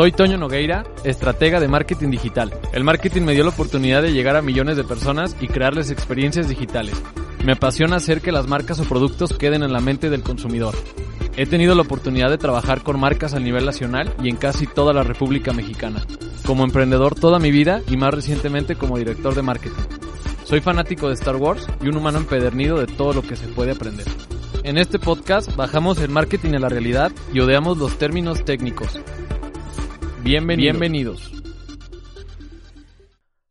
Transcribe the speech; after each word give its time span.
Soy 0.00 0.12
Toño 0.12 0.38
Nogueira, 0.38 0.84
estratega 1.04 1.60
de 1.60 1.68
marketing 1.68 2.08
digital. 2.08 2.54
El 2.72 2.84
marketing 2.84 3.20
me 3.20 3.34
dio 3.34 3.44
la 3.44 3.50
oportunidad 3.50 4.00
de 4.00 4.14
llegar 4.14 4.34
a 4.34 4.40
millones 4.40 4.78
de 4.78 4.84
personas 4.84 5.36
y 5.42 5.46
crearles 5.46 5.90
experiencias 5.90 6.48
digitales. 6.48 6.94
Me 7.44 7.52
apasiona 7.52 7.96
hacer 7.96 8.22
que 8.22 8.32
las 8.32 8.46
marcas 8.46 8.80
o 8.80 8.84
productos 8.84 9.34
queden 9.34 9.62
en 9.62 9.74
la 9.74 9.80
mente 9.80 10.08
del 10.08 10.22
consumidor. 10.22 10.74
He 11.36 11.44
tenido 11.44 11.74
la 11.74 11.82
oportunidad 11.82 12.30
de 12.30 12.38
trabajar 12.38 12.82
con 12.82 12.98
marcas 12.98 13.34
a 13.34 13.40
nivel 13.40 13.66
nacional 13.66 14.14
y 14.22 14.30
en 14.30 14.36
casi 14.36 14.66
toda 14.66 14.94
la 14.94 15.02
República 15.02 15.52
Mexicana. 15.52 16.06
Como 16.46 16.64
emprendedor 16.64 17.14
toda 17.14 17.38
mi 17.38 17.50
vida 17.50 17.82
y 17.86 17.98
más 17.98 18.14
recientemente 18.14 18.76
como 18.76 18.96
director 18.96 19.34
de 19.34 19.42
marketing. 19.42 19.82
Soy 20.44 20.62
fanático 20.62 21.08
de 21.08 21.14
Star 21.14 21.36
Wars 21.36 21.66
y 21.82 21.88
un 21.88 21.98
humano 21.98 22.16
empedernido 22.16 22.78
de 22.78 22.86
todo 22.86 23.12
lo 23.12 23.20
que 23.20 23.36
se 23.36 23.48
puede 23.48 23.72
aprender. 23.72 24.06
En 24.64 24.78
este 24.78 24.98
podcast 24.98 25.54
bajamos 25.56 26.00
el 26.00 26.08
marketing 26.08 26.54
a 26.54 26.58
la 26.58 26.70
realidad 26.70 27.12
y 27.34 27.40
odiamos 27.40 27.76
los 27.76 27.98
términos 27.98 28.46
técnicos. 28.46 28.98
Bienvenidos. 30.22 31.32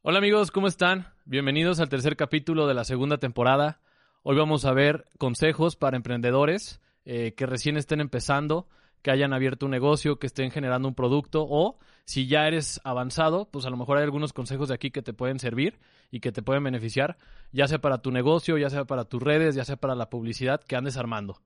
Hola 0.03 0.19
amigos, 0.19 0.51
¿cómo 0.51 0.67
están? 0.67 1.07
Bienvenidos 1.25 1.79
al 1.79 1.89
tercer 1.89 2.15
capítulo 2.15 2.67
de 2.67 2.75
la 2.75 2.83
segunda 2.83 3.17
temporada. 3.17 3.81
Hoy 4.21 4.37
vamos 4.37 4.65
a 4.65 4.73
ver 4.73 5.05
consejos 5.17 5.75
para 5.75 5.97
emprendedores 5.97 6.79
eh, 7.05 7.33
que 7.35 7.47
recién 7.47 7.75
estén 7.75 8.01
empezando, 8.01 8.67
que 9.01 9.09
hayan 9.09 9.33
abierto 9.33 9.65
un 9.65 9.71
negocio, 9.71 10.19
que 10.19 10.27
estén 10.27 10.51
generando 10.51 10.87
un 10.87 10.93
producto 10.93 11.45
o 11.49 11.79
si 12.05 12.27
ya 12.27 12.47
eres 12.47 12.79
avanzado, 12.83 13.49
pues 13.49 13.65
a 13.65 13.71
lo 13.71 13.77
mejor 13.77 13.97
hay 13.97 14.03
algunos 14.03 14.31
consejos 14.31 14.69
de 14.69 14.75
aquí 14.75 14.91
que 14.91 15.01
te 15.01 15.13
pueden 15.13 15.39
servir 15.39 15.79
y 16.11 16.19
que 16.19 16.31
te 16.31 16.43
pueden 16.43 16.63
beneficiar, 16.63 17.17
ya 17.51 17.67
sea 17.67 17.79
para 17.79 18.03
tu 18.03 18.11
negocio, 18.11 18.57
ya 18.57 18.69
sea 18.69 18.85
para 18.85 19.05
tus 19.05 19.21
redes, 19.23 19.55
ya 19.55 19.65
sea 19.65 19.77
para 19.77 19.95
la 19.95 20.09
publicidad 20.09 20.61
que 20.61 20.75
andes 20.75 20.97
armando. 20.97 21.41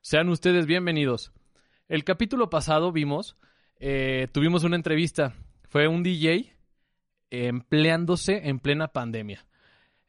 Sean 0.00 0.28
ustedes 0.28 0.66
bienvenidos. 0.66 1.32
El 1.88 2.04
capítulo 2.04 2.50
pasado 2.50 2.92
vimos, 2.92 3.36
eh, 3.80 4.28
tuvimos 4.32 4.62
una 4.64 4.76
entrevista, 4.76 5.34
fue 5.68 5.88
un 5.88 6.02
DJ 6.02 6.54
empleándose 7.30 8.48
en 8.48 8.58
plena 8.58 8.88
pandemia. 8.88 9.46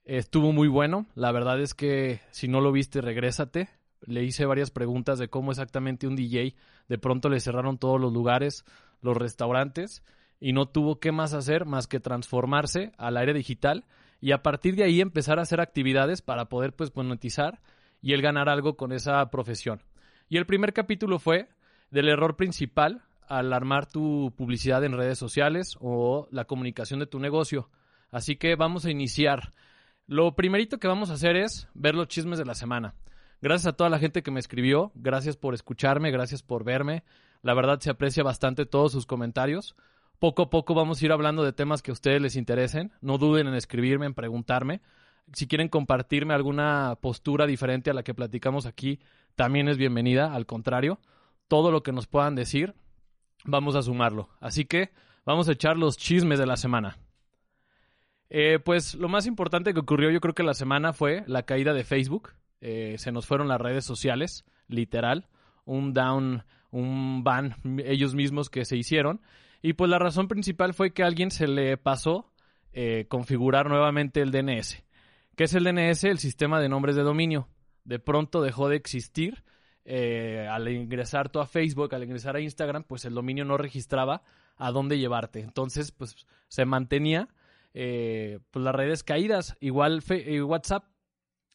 Estuvo 0.03 0.51
muy 0.51 0.67
bueno, 0.67 1.07
la 1.15 1.31
verdad 1.31 1.61
es 1.61 1.73
que 1.73 2.19
si 2.31 2.49
no 2.49 2.59
lo 2.59 2.73
viste, 2.73 2.99
regrésate, 2.99 3.69
le 4.01 4.23
hice 4.23 4.45
varias 4.45 4.71
preguntas 4.71 5.19
de 5.19 5.29
cómo 5.29 5.51
exactamente 5.51 6.05
un 6.05 6.17
DJ 6.17 6.55
de 6.89 6.97
pronto 6.97 7.29
le 7.29 7.39
cerraron 7.39 7.77
todos 7.77 8.01
los 8.01 8.11
lugares, 8.11 8.65
los 9.01 9.15
restaurantes 9.15 10.03
y 10.41 10.51
no 10.51 10.65
tuvo 10.67 10.99
qué 10.99 11.13
más 11.13 11.33
hacer 11.33 11.65
más 11.65 11.87
que 11.87 12.01
transformarse 12.01 12.91
al 12.97 13.15
aire 13.15 13.33
digital 13.33 13.85
y 14.19 14.33
a 14.33 14.43
partir 14.43 14.75
de 14.75 14.83
ahí 14.83 14.99
empezar 14.99 15.39
a 15.39 15.43
hacer 15.43 15.61
actividades 15.61 16.21
para 16.21 16.49
poder 16.49 16.75
pues 16.75 16.93
monetizar 16.95 17.61
y 18.01 18.13
él 18.13 18.21
ganar 18.21 18.49
algo 18.49 18.75
con 18.75 18.91
esa 18.91 19.29
profesión. 19.29 19.81
Y 20.27 20.37
el 20.37 20.45
primer 20.45 20.73
capítulo 20.73 21.19
fue 21.19 21.47
del 21.89 22.09
error 22.09 22.35
principal 22.35 23.03
al 23.27 23.53
armar 23.53 23.85
tu 23.85 24.33
publicidad 24.35 24.83
en 24.83 24.97
redes 24.97 25.17
sociales 25.17 25.77
o 25.79 26.27
la 26.31 26.45
comunicación 26.45 26.99
de 26.99 27.07
tu 27.07 27.19
negocio. 27.19 27.69
Así 28.11 28.35
que 28.35 28.55
vamos 28.55 28.85
a 28.85 28.91
iniciar. 28.91 29.53
Lo 30.07 30.35
primerito 30.35 30.79
que 30.79 30.87
vamos 30.87 31.09
a 31.09 31.13
hacer 31.13 31.35
es 31.35 31.67
ver 31.73 31.95
los 31.95 32.07
chismes 32.07 32.37
de 32.37 32.45
la 32.45 32.55
semana. 32.55 32.95
Gracias 33.41 33.73
a 33.73 33.75
toda 33.75 33.89
la 33.89 33.99
gente 33.99 34.21
que 34.21 34.31
me 34.31 34.39
escribió, 34.39 34.91
gracias 34.93 35.35
por 35.37 35.53
escucharme, 35.53 36.11
gracias 36.11 36.43
por 36.43 36.63
verme. 36.63 37.03
La 37.41 37.53
verdad 37.53 37.79
se 37.79 37.89
aprecia 37.89 38.23
bastante 38.23 38.65
todos 38.65 38.91
sus 38.91 39.05
comentarios. 39.05 39.75
Poco 40.19 40.43
a 40.43 40.49
poco 40.51 40.75
vamos 40.75 41.01
a 41.01 41.05
ir 41.05 41.11
hablando 41.11 41.43
de 41.43 41.53
temas 41.53 41.81
que 41.81 41.89
a 41.89 41.93
ustedes 41.93 42.21
les 42.21 42.35
interesen. 42.35 42.91
No 43.01 43.17
duden 43.17 43.47
en 43.47 43.55
escribirme, 43.55 44.05
en 44.05 44.13
preguntarme. 44.13 44.81
Si 45.33 45.47
quieren 45.47 45.69
compartirme 45.69 46.33
alguna 46.33 46.99
postura 47.01 47.47
diferente 47.47 47.89
a 47.89 47.93
la 47.93 48.03
que 48.03 48.13
platicamos 48.13 48.67
aquí, 48.67 48.99
también 49.35 49.67
es 49.67 49.77
bienvenida. 49.77 50.35
Al 50.35 50.45
contrario, 50.45 50.99
todo 51.47 51.71
lo 51.71 51.81
que 51.81 51.91
nos 51.91 52.05
puedan 52.05 52.35
decir, 52.35 52.75
vamos 53.45 53.75
a 53.75 53.81
sumarlo. 53.81 54.29
Así 54.39 54.65
que 54.65 54.91
vamos 55.25 55.49
a 55.49 55.53
echar 55.53 55.77
los 55.77 55.97
chismes 55.97 56.39
de 56.39 56.45
la 56.45 56.57
semana. 56.57 56.97
Eh, 58.29 58.59
pues 58.59 58.95
lo 58.95 59.09
más 59.09 59.25
importante 59.27 59.73
que 59.73 59.79
ocurrió 59.81 60.09
yo 60.09 60.21
creo 60.21 60.33
que 60.33 60.43
la 60.43 60.53
semana 60.53 60.93
fue 60.93 61.23
la 61.27 61.43
caída 61.43 61.73
de 61.73 61.83
Facebook. 61.83 62.29
Eh, 62.61 62.95
se 62.97 63.11
nos 63.11 63.25
fueron 63.25 63.47
las 63.47 63.59
redes 63.59 63.83
sociales, 63.83 64.45
literal, 64.67 65.27
un 65.65 65.93
down, 65.93 66.45
un 66.69 67.23
ban 67.23 67.55
ellos 67.83 68.15
mismos 68.15 68.49
que 68.49 68.65
se 68.65 68.77
hicieron. 68.77 69.21
Y 69.61 69.73
pues 69.73 69.89
la 69.89 69.99
razón 69.99 70.27
principal 70.27 70.73
fue 70.73 70.93
que 70.93 71.03
a 71.03 71.07
alguien 71.07 71.29
se 71.29 71.47
le 71.47 71.77
pasó 71.77 72.31
eh, 72.73 73.05
configurar 73.09 73.67
nuevamente 73.67 74.21
el 74.21 74.31
DNS. 74.31 74.81
¿Qué 75.35 75.43
es 75.43 75.53
el 75.53 75.65
DNS? 75.65 76.05
El 76.05 76.19
sistema 76.19 76.59
de 76.59 76.69
nombres 76.69 76.95
de 76.95 77.03
dominio. 77.03 77.47
De 77.83 77.99
pronto 77.99 78.41
dejó 78.41 78.69
de 78.69 78.77
existir. 78.77 79.43
Eh, 79.85 80.47
al 80.49 80.67
ingresar 80.67 81.29
tú 81.29 81.39
a 81.39 81.47
Facebook, 81.47 81.93
al 81.95 82.03
ingresar 82.03 82.35
a 82.35 82.41
Instagram, 82.41 82.83
pues 82.83 83.05
el 83.05 83.13
dominio 83.13 83.45
no 83.45 83.57
registraba 83.57 84.21
a 84.57 84.71
dónde 84.71 84.99
llevarte. 84.99 85.39
Entonces, 85.39 85.91
pues 85.91 86.27
se 86.47 86.65
mantenía 86.65 87.29
pues 87.73 88.65
las 88.65 88.75
redes 88.75 89.03
caídas. 89.03 89.55
Igual 89.61 90.03
WhatsApp 90.45 90.83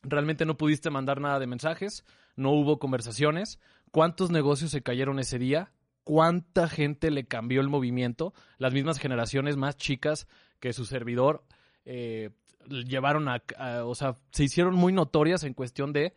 realmente 0.03 0.45
no 0.45 0.57
pudiste 0.57 0.91
mandar 0.91 1.21
nada 1.21 1.39
de 1.39 1.47
mensajes, 1.47 2.05
no 2.37 2.53
hubo 2.53 2.79
conversaciones. 2.79 3.61
¿Cuántos 3.91 4.31
negocios 4.31 4.71
se 4.71 4.83
cayeron 4.83 5.19
ese 5.19 5.39
día? 5.39 5.73
¿Cuánta 6.05 6.69
gente 6.69 7.11
le 7.11 7.27
cambió 7.27 7.61
el 7.61 7.69
movimiento? 7.69 8.33
Las 8.59 8.73
mismas 8.73 8.99
generaciones 8.99 9.57
más 9.57 9.77
chicas 9.77 10.29
que 10.61 10.73
su 10.73 10.85
servidor 10.85 11.45
eh, 11.85 12.31
llevaron 12.69 13.29
a, 13.29 13.43
o 13.85 13.95
sea, 13.95 14.19
se 14.31 14.45
hicieron 14.45 14.75
muy 14.75 14.93
notorias 14.93 15.45
en 15.45 15.55
cuestión 15.55 15.93
de 15.93 16.15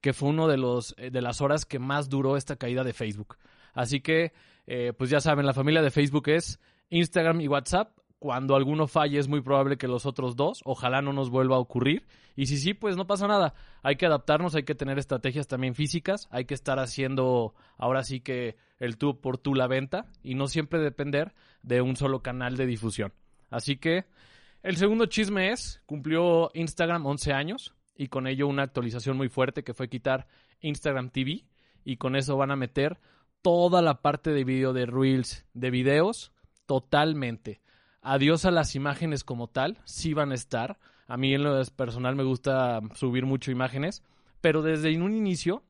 que 0.00 0.12
fue 0.12 0.30
uno 0.30 0.48
de 0.48 0.56
los 0.56 0.94
eh, 0.98 1.10
de 1.10 1.22
las 1.22 1.40
horas 1.40 1.64
que 1.64 1.78
más 1.78 2.08
duró 2.08 2.36
esta 2.36 2.56
caída 2.56 2.84
de 2.84 2.92
Facebook. 2.92 3.36
Así 3.72 4.00
que, 4.00 4.32
eh, 4.66 4.92
pues 4.96 5.10
ya 5.10 5.20
saben, 5.20 5.46
la 5.46 5.52
familia 5.52 5.82
de 5.82 5.90
Facebook 5.90 6.28
es 6.28 6.60
Instagram 6.90 7.40
y 7.40 7.48
WhatsApp 7.48 7.92
cuando 8.20 8.54
alguno 8.54 8.86
falle 8.86 9.18
es 9.18 9.28
muy 9.28 9.40
probable 9.40 9.78
que 9.78 9.88
los 9.88 10.04
otros 10.04 10.36
dos, 10.36 10.60
ojalá 10.66 11.00
no 11.00 11.14
nos 11.14 11.30
vuelva 11.30 11.56
a 11.56 11.58
ocurrir. 11.58 12.06
Y 12.36 12.46
si 12.46 12.58
sí, 12.58 12.74
pues 12.74 12.94
no 12.94 13.06
pasa 13.06 13.26
nada. 13.26 13.54
Hay 13.82 13.96
que 13.96 14.04
adaptarnos, 14.04 14.54
hay 14.54 14.64
que 14.64 14.74
tener 14.74 14.98
estrategias 14.98 15.48
también 15.48 15.74
físicas, 15.74 16.28
hay 16.30 16.44
que 16.44 16.52
estar 16.52 16.78
haciendo 16.78 17.54
ahora 17.78 18.04
sí 18.04 18.20
que 18.20 18.56
el 18.78 18.98
tú 18.98 19.18
por 19.22 19.38
tú 19.38 19.54
la 19.54 19.66
venta 19.68 20.04
y 20.22 20.34
no 20.34 20.48
siempre 20.48 20.80
depender 20.80 21.32
de 21.62 21.80
un 21.80 21.96
solo 21.96 22.20
canal 22.20 22.58
de 22.58 22.66
difusión. 22.66 23.14
Así 23.48 23.78
que 23.78 24.04
el 24.62 24.76
segundo 24.76 25.06
chisme 25.06 25.50
es, 25.50 25.80
cumplió 25.86 26.50
Instagram 26.52 27.06
11 27.06 27.32
años 27.32 27.74
y 28.00 28.08
con 28.08 28.26
ello 28.26 28.48
una 28.48 28.62
actualización 28.62 29.18
muy 29.18 29.28
fuerte 29.28 29.62
que 29.62 29.74
fue 29.74 29.90
quitar 29.90 30.26
Instagram 30.62 31.10
TV 31.10 31.44
y 31.84 31.98
con 31.98 32.16
eso 32.16 32.34
van 32.38 32.50
a 32.50 32.56
meter 32.56 32.98
toda 33.42 33.82
la 33.82 34.00
parte 34.00 34.30
de 34.30 34.42
video 34.44 34.72
de 34.72 34.86
reels, 34.86 35.44
de 35.52 35.70
videos, 35.70 36.32
totalmente 36.64 37.60
Adiós 38.02 38.46
a 38.46 38.50
las 38.50 38.74
imágenes 38.74 39.24
como 39.24 39.48
tal, 39.48 39.78
sí 39.84 40.14
van 40.14 40.32
a 40.32 40.34
estar. 40.34 40.78
A 41.06 41.18
mí 41.18 41.34
en 41.34 41.42
lo 41.42 41.62
personal 41.76 42.16
me 42.16 42.24
gusta 42.24 42.80
subir 42.94 43.26
mucho 43.26 43.50
imágenes, 43.50 44.02
pero 44.40 44.62
desde 44.62 44.98
un 44.98 45.14
inicio 45.14 45.62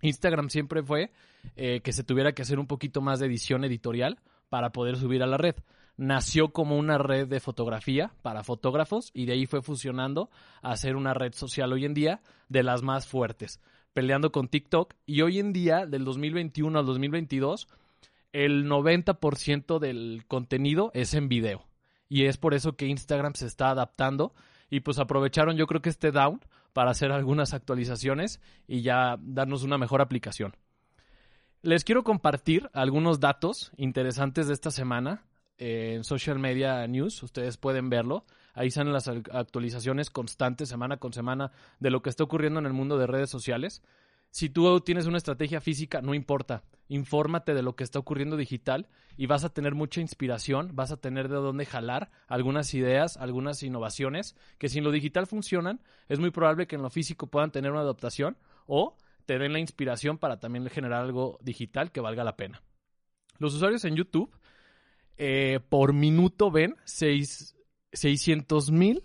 Instagram 0.00 0.50
siempre 0.50 0.84
fue 0.84 1.10
eh, 1.56 1.80
que 1.82 1.92
se 1.92 2.04
tuviera 2.04 2.32
que 2.32 2.42
hacer 2.42 2.60
un 2.60 2.68
poquito 2.68 3.00
más 3.00 3.18
de 3.18 3.26
edición 3.26 3.64
editorial 3.64 4.20
para 4.48 4.70
poder 4.70 4.96
subir 4.96 5.24
a 5.24 5.26
la 5.26 5.38
red. 5.38 5.56
Nació 5.96 6.48
como 6.52 6.76
una 6.76 6.98
red 6.98 7.28
de 7.28 7.38
fotografía 7.38 8.12
para 8.22 8.42
fotógrafos 8.42 9.10
y 9.14 9.26
de 9.26 9.34
ahí 9.34 9.46
fue 9.46 9.62
fusionando 9.62 10.28
a 10.60 10.76
ser 10.76 10.96
una 10.96 11.14
red 11.14 11.34
social 11.34 11.72
hoy 11.72 11.84
en 11.84 11.94
día 11.94 12.20
de 12.48 12.64
las 12.64 12.82
más 12.82 13.06
fuertes, 13.06 13.60
peleando 13.92 14.32
con 14.32 14.48
TikTok 14.48 14.94
y 15.06 15.22
hoy 15.22 15.38
en 15.38 15.52
día 15.52 15.86
del 15.86 16.04
2021 16.04 16.78
al 16.78 16.86
2022 16.86 17.68
el 18.32 18.66
90% 18.66 19.78
del 19.78 20.24
contenido 20.26 20.90
es 20.94 21.14
en 21.14 21.28
video. 21.28 21.68
Y 22.08 22.26
es 22.26 22.36
por 22.36 22.54
eso 22.54 22.76
que 22.76 22.88
Instagram 22.88 23.34
se 23.34 23.46
está 23.46 23.70
adaptando 23.70 24.34
y 24.68 24.80
pues 24.80 24.98
aprovecharon 24.98 25.56
yo 25.56 25.68
creo 25.68 25.80
que 25.80 25.90
este 25.90 26.10
down 26.10 26.40
para 26.72 26.90
hacer 26.90 27.12
algunas 27.12 27.54
actualizaciones 27.54 28.40
y 28.66 28.82
ya 28.82 29.16
darnos 29.20 29.62
una 29.62 29.78
mejor 29.78 30.00
aplicación. 30.00 30.56
Les 31.62 31.84
quiero 31.84 32.02
compartir 32.02 32.68
algunos 32.72 33.20
datos 33.20 33.70
interesantes 33.76 34.48
de 34.48 34.54
esta 34.54 34.72
semana 34.72 35.24
en 35.58 36.04
Social 36.04 36.38
Media 36.38 36.86
News, 36.86 37.22
ustedes 37.22 37.56
pueden 37.56 37.90
verlo. 37.90 38.24
Ahí 38.54 38.70
salen 38.70 38.92
las 38.92 39.08
actualizaciones 39.08 40.10
constantes 40.10 40.68
semana 40.68 40.96
con 40.98 41.12
semana 41.12 41.50
de 41.80 41.90
lo 41.90 42.02
que 42.02 42.10
está 42.10 42.24
ocurriendo 42.24 42.60
en 42.60 42.66
el 42.66 42.72
mundo 42.72 42.98
de 42.98 43.06
redes 43.06 43.30
sociales. 43.30 43.82
Si 44.30 44.48
tú 44.48 44.80
tienes 44.80 45.06
una 45.06 45.18
estrategia 45.18 45.60
física, 45.60 46.02
no 46.02 46.12
importa. 46.12 46.64
Infórmate 46.88 47.54
de 47.54 47.62
lo 47.62 47.76
que 47.76 47.84
está 47.84 48.00
ocurriendo 48.00 48.36
digital 48.36 48.88
y 49.16 49.26
vas 49.26 49.44
a 49.44 49.48
tener 49.48 49.74
mucha 49.74 50.00
inspiración, 50.00 50.70
vas 50.74 50.90
a 50.90 50.96
tener 50.96 51.28
de 51.28 51.36
dónde 51.36 51.66
jalar 51.66 52.10
algunas 52.26 52.74
ideas, 52.74 53.16
algunas 53.16 53.62
innovaciones 53.62 54.34
que 54.58 54.68
si 54.68 54.78
en 54.78 54.84
lo 54.84 54.90
digital 54.90 55.28
funcionan, 55.28 55.80
es 56.08 56.18
muy 56.18 56.30
probable 56.30 56.66
que 56.66 56.74
en 56.74 56.82
lo 56.82 56.90
físico 56.90 57.28
puedan 57.28 57.52
tener 57.52 57.70
una 57.70 57.82
adaptación 57.82 58.36
o 58.66 58.96
te 59.24 59.38
den 59.38 59.52
la 59.52 59.60
inspiración 59.60 60.18
para 60.18 60.40
también 60.40 60.68
generar 60.68 61.02
algo 61.02 61.38
digital 61.40 61.92
que 61.92 62.00
valga 62.00 62.24
la 62.24 62.36
pena. 62.36 62.60
Los 63.38 63.54
usuarios 63.54 63.84
en 63.84 63.96
YouTube 63.96 64.34
eh, 65.16 65.60
por 65.68 65.92
minuto 65.92 66.50
ven 66.50 66.76
600 66.84 68.70
mil 68.70 69.02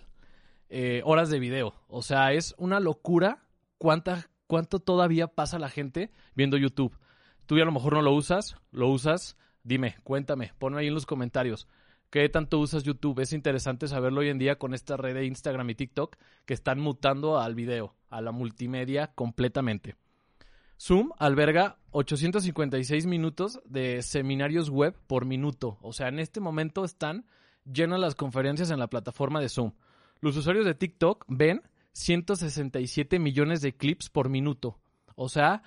eh, 0.70 1.02
horas 1.06 1.30
de 1.30 1.40
video. 1.40 1.76
O 1.88 2.02
sea, 2.02 2.34
es 2.34 2.56
una 2.58 2.80
locura 2.80 3.46
cuánta 3.78 4.30
cuánto 4.50 4.80
todavía 4.80 5.28
pasa 5.28 5.60
la 5.60 5.70
gente 5.70 6.12
viendo 6.36 6.58
YouTube. 6.58 6.98
Tú 7.46 7.56
ya 7.56 7.64
a 7.64 7.66
lo 7.66 7.72
mejor 7.72 7.94
no 7.94 8.02
lo 8.02 8.14
usas, 8.14 8.58
lo 8.72 8.90
usas, 8.90 9.38
dime, 9.64 9.98
cuéntame, 10.04 10.54
ponme 10.58 10.80
ahí 10.80 10.88
en 10.88 10.96
los 10.96 11.06
comentarios. 11.06 11.68
¿Qué 12.10 12.28
tanto 12.30 12.58
usas 12.58 12.84
YouTube? 12.84 13.20
Es 13.20 13.32
interesante 13.32 13.88
saberlo 13.88 14.22
hoy 14.22 14.30
en 14.30 14.40
día 14.40 14.58
con 14.58 14.74
esta 14.74 14.98
red 14.98 15.14
de 15.14 15.26
Instagram 15.28 15.70
y 15.70 15.76
TikTok 15.76 16.16
que 16.46 16.56
están 16.56 16.80
mutando 16.80 17.40
al 17.40 17.54
video, 17.54 17.96
a 18.10 18.22
la 18.22 18.32
multimedia 18.32 19.12
completamente. 19.14 19.96
Zoom 20.80 21.10
alberga 21.18 21.78
856 21.92 23.06
minutos 23.06 23.60
de 23.66 24.02
seminarios 24.02 24.70
web 24.70 24.96
por 25.08 25.26
minuto. 25.26 25.78
O 25.81 25.92
sea, 25.92 26.08
en 26.08 26.20
este 26.20 26.40
momento 26.40 26.86
están 26.86 27.26
llenas 27.66 28.00
las 28.00 28.16
conferencias 28.16 28.72
en 28.72 28.80
la 28.80 28.88
plataforma 28.88 29.42
de 29.42 29.50
Zoom. 29.50 29.74
Los 30.22 30.38
usuarios 30.38 30.66
de 30.66 30.76
TikTok 30.76 31.26
ven 31.28 31.64
167 31.92 33.20
millones 33.20 33.62
de 33.62 33.76
clips 33.76 34.10
por 34.10 34.30
minuto. 34.30 34.80
O 35.16 35.28
sea, 35.28 35.64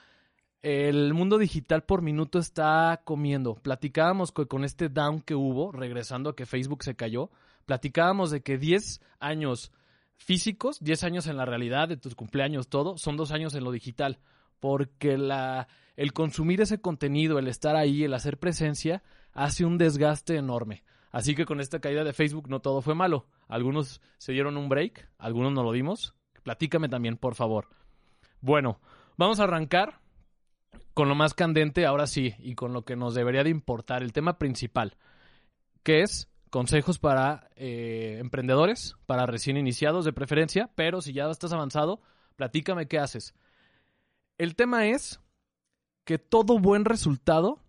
el 0.62 1.12
mundo 1.12 1.36
digital 1.36 1.84
por 1.84 2.00
minuto 2.00 2.38
está 2.38 3.02
comiendo. 3.04 3.56
Platicábamos 3.56 4.32
con 4.32 4.64
este 4.64 4.88
down 4.88 5.20
que 5.20 5.34
hubo, 5.34 5.72
regresando 5.72 6.30
a 6.30 6.36
que 6.36 6.46
Facebook 6.46 6.84
se 6.84 6.96
cayó, 6.96 7.30
platicábamos 7.66 8.30
de 8.30 8.42
que 8.42 8.56
10 8.56 9.02
años 9.20 9.72
físicos, 10.16 10.78
10 10.80 11.04
años 11.04 11.26
en 11.26 11.36
la 11.36 11.44
realidad, 11.44 11.88
de 11.88 11.98
tus 11.98 12.14
cumpleaños, 12.14 12.68
todo, 12.68 12.96
son 12.96 13.18
dos 13.18 13.30
años 13.30 13.54
en 13.54 13.64
lo 13.64 13.72
digital. 13.72 14.18
Porque 14.62 15.18
la, 15.18 15.66
el 15.96 16.12
consumir 16.12 16.60
ese 16.60 16.80
contenido, 16.80 17.40
el 17.40 17.48
estar 17.48 17.74
ahí, 17.74 18.04
el 18.04 18.14
hacer 18.14 18.38
presencia, 18.38 19.02
hace 19.32 19.64
un 19.64 19.76
desgaste 19.76 20.36
enorme. 20.36 20.84
Así 21.10 21.34
que 21.34 21.46
con 21.46 21.60
esta 21.60 21.80
caída 21.80 22.04
de 22.04 22.12
Facebook 22.12 22.48
no 22.48 22.60
todo 22.60 22.80
fue 22.80 22.94
malo. 22.94 23.26
Algunos 23.48 24.00
se 24.18 24.30
dieron 24.30 24.56
un 24.56 24.68
break, 24.68 25.10
algunos 25.18 25.52
no 25.52 25.64
lo 25.64 25.72
dimos. 25.72 26.14
Platícame 26.44 26.88
también, 26.88 27.16
por 27.16 27.34
favor. 27.34 27.70
Bueno, 28.40 28.80
vamos 29.16 29.40
a 29.40 29.44
arrancar 29.44 29.98
con 30.94 31.08
lo 31.08 31.16
más 31.16 31.34
candente, 31.34 31.84
ahora 31.84 32.06
sí, 32.06 32.36
y 32.38 32.54
con 32.54 32.72
lo 32.72 32.84
que 32.84 32.94
nos 32.94 33.14
debería 33.16 33.42
de 33.42 33.50
importar, 33.50 34.04
el 34.04 34.12
tema 34.12 34.38
principal, 34.38 34.96
que 35.82 36.02
es 36.02 36.28
consejos 36.50 37.00
para 37.00 37.48
eh, 37.56 38.18
emprendedores, 38.20 38.94
para 39.06 39.26
recién 39.26 39.56
iniciados 39.56 40.04
de 40.04 40.12
preferencia, 40.12 40.70
pero 40.76 41.00
si 41.00 41.12
ya 41.12 41.28
estás 41.28 41.52
avanzado, 41.52 42.00
platícame 42.36 42.86
qué 42.86 43.00
haces. 43.00 43.34
El 44.42 44.56
tema 44.56 44.88
es 44.88 45.20
que 46.04 46.18
todo 46.18 46.58
buen 46.58 46.84
resultado 46.84 47.60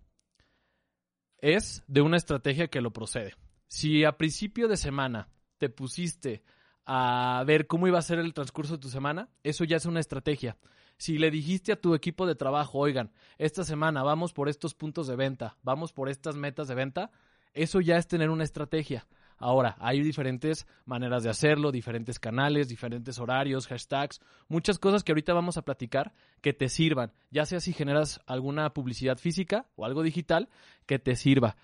es 1.38 1.84
de 1.86 2.02
una 2.02 2.18
estrategia 2.18 2.68
que 2.68 2.82
lo 2.82 2.92
procede. 2.92 3.36
Si 3.68 4.04
a 4.06 4.18
principio 4.18 4.68
de 4.68 4.76
semana 4.76 5.30
te 5.60 5.70
pusiste 5.70 6.42
a 6.88 7.44
ver 7.46 7.68
cómo 7.68 7.88
iba 7.88 8.00
a 8.00 8.02
ser 8.02 8.18
el 8.18 8.34
transcurso 8.34 8.74
de 8.74 8.80
tu 8.80 8.90
semana, 8.90 9.30
eso 9.44 9.66
ya 9.66 9.78
es 9.78 9.86
una 9.86 10.00
estrategia. 10.00 10.58
Si 10.98 11.20
le 11.20 11.30
dijiste 11.30 11.74
a 11.74 11.80
tu 11.80 11.94
equipo 11.94 12.26
de 12.26 12.34
trabajo, 12.34 12.80
oigan, 12.80 13.12
esta 13.38 13.64
semana 13.64 14.02
vamos 14.02 14.34
por 14.34 14.50
estos 14.50 14.74
puntos 14.74 15.06
de 15.06 15.16
venta, 15.16 15.58
vamos 15.62 15.94
por 15.94 16.10
estas 16.10 16.36
metas 16.36 16.68
de 16.70 16.74
venta, 16.74 17.12
eso 17.54 17.82
ya 17.82 17.98
es 17.98 18.08
tener 18.08 18.32
una 18.32 18.46
estrategia. 18.46 19.06
Ahora, 19.44 19.76
hay 19.82 20.02
diferentes 20.02 20.66
maneras 20.86 21.22
de 21.22 21.30
hacerlo, 21.30 21.74
diferentes 21.74 22.18
canales, 22.18 22.70
diferentes 22.70 23.20
horarios, 23.20 23.68
hashtags, 23.68 24.22
muchas 24.48 24.80
cosas 24.80 25.04
que 25.04 25.12
ahorita 25.12 25.34
vamos 25.34 25.58
a 25.58 25.64
platicar 25.64 26.14
que 26.40 26.54
te 26.54 26.70
sirvan, 26.70 27.12
ya 27.30 27.46
sea 27.46 27.60
si 27.60 27.74
generas 27.74 28.22
alguna 28.26 28.74
publicidad 28.74 29.18
física 29.18 29.66
o 29.76 29.84
algo 29.84 30.02
digital, 30.02 30.48
que 30.86 30.98
te 30.98 31.18
sirva. 31.18 31.58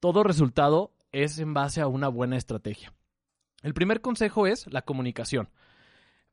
Todo 0.00 0.22
resultado 0.22 0.94
es 1.12 1.38
en 1.38 1.52
base 1.52 1.82
a 1.82 1.88
una 1.88 2.08
buena 2.08 2.38
estrategia. 2.38 2.94
El 3.62 3.74
primer 3.74 4.00
consejo 4.00 4.46
es 4.46 4.66
la 4.72 4.80
comunicación. 4.80 5.50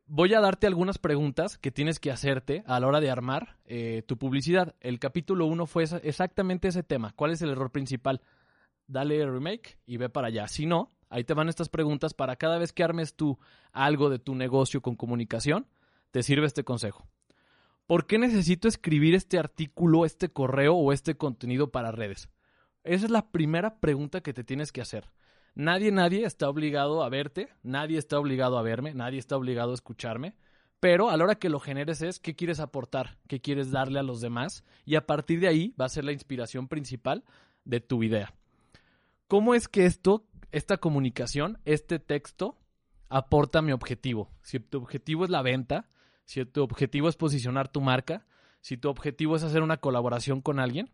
Voy 0.06 0.34
a 0.34 0.40
darte 0.40 0.68
algunas 0.68 1.00
preguntas 1.00 1.58
que 1.58 1.72
tienes 1.72 2.00
que 2.00 2.12
hacerte 2.12 2.64
a 2.66 2.80
la 2.80 2.88
hora 2.88 3.02
de 3.02 3.12
armar 3.12 3.58
eh, 3.66 4.04
tu 4.08 4.18
publicidad. 4.18 4.74
El 4.80 5.00
capítulo 5.00 5.48
1 5.48 5.66
fue 5.66 5.84
exactamente 6.04 6.70
ese 6.70 6.84
tema. 6.84 7.12
¿Cuál 7.18 7.32
es 7.32 7.42
el 7.42 7.50
error 7.50 7.74
principal? 7.74 8.22
Dale 8.88 9.26
remake 9.26 9.78
y 9.86 9.98
ve 9.98 10.10
para 10.10 10.28
allá. 10.28 10.48
Si 10.48 10.66
no, 10.66 10.90
ahí 11.10 11.24
te 11.24 11.34
van 11.34 11.50
estas 11.50 11.70
preguntas 11.70 12.14
para 12.14 12.36
cada 12.36 12.58
vez 12.58 12.74
que 12.74 12.84
armes 12.84 13.16
tú 13.16 13.40
algo 13.72 14.10
de 14.10 14.20
tu 14.20 14.36
negocio 14.36 14.82
con 14.82 14.96
comunicación, 14.96 15.68
te 16.12 16.24
sirve 16.24 16.46
este 16.46 16.64
consejo. 16.64 17.08
¿Por 17.88 18.08
qué 18.08 18.18
necesito 18.18 18.68
escribir 18.68 19.14
este 19.14 19.38
artículo, 19.38 20.06
este 20.06 20.30
correo 20.30 20.76
o 20.76 20.94
este 20.94 21.16
contenido 21.16 21.72
para 21.72 21.92
redes? 21.92 22.30
Esa 22.84 23.06
es 23.06 23.12
la 23.12 23.30
primera 23.30 23.80
pregunta 23.80 24.22
que 24.22 24.34
te 24.34 24.44
tienes 24.44 24.72
que 24.72 24.82
hacer. 24.82 25.10
Nadie, 25.56 25.92
nadie 25.92 26.26
está 26.26 26.50
obligado 26.50 27.04
a 27.04 27.10
verte, 27.10 27.50
nadie 27.62 27.98
está 27.98 28.20
obligado 28.20 28.58
a 28.58 28.64
verme, 28.64 28.94
nadie 28.94 29.20
está 29.20 29.38
obligado 29.38 29.72
a 29.72 29.76
escucharme, 29.76 30.36
pero 30.80 31.10
a 31.10 31.18
la 31.18 31.24
hora 31.24 31.36
que 31.36 31.50
lo 31.50 31.60
generes 31.60 32.02
es 32.02 32.20
qué 32.20 32.36
quieres 32.36 32.60
aportar, 32.60 33.18
qué 33.28 33.40
quieres 33.40 33.72
darle 33.72 34.00
a 34.00 34.04
los 34.04 34.20
demás 34.20 34.64
y 34.84 34.96
a 34.96 35.06
partir 35.06 35.40
de 35.40 35.48
ahí 35.48 35.74
va 35.80 35.86
a 35.86 35.90
ser 35.90 36.04
la 36.04 36.12
inspiración 36.12 36.68
principal 36.68 37.24
de 37.66 37.80
tu 37.80 38.04
idea. 38.04 38.34
¿Cómo 39.34 39.56
es 39.56 39.68
que 39.68 39.88
esto, 39.88 40.28
esta 40.52 40.78
comunicación, 40.78 41.58
este 41.66 41.98
texto, 41.98 42.60
aporta 43.10 43.64
mi 43.64 43.72
objetivo? 43.72 44.30
Si 44.44 44.60
tu 44.60 44.78
objetivo 44.78 45.24
es 45.24 45.32
la 45.32 45.42
venta, 45.42 45.90
si 46.24 46.46
tu 46.46 46.62
objetivo 46.62 47.10
es 47.10 47.16
posicionar 47.16 47.68
tu 47.68 47.82
marca, 47.82 48.28
si 48.62 48.78
tu 48.78 48.90
objetivo 48.90 49.36
es 49.36 49.42
hacer 49.42 49.64
una 49.64 49.78
colaboración 49.78 50.42
con 50.42 50.60
alguien, 50.60 50.92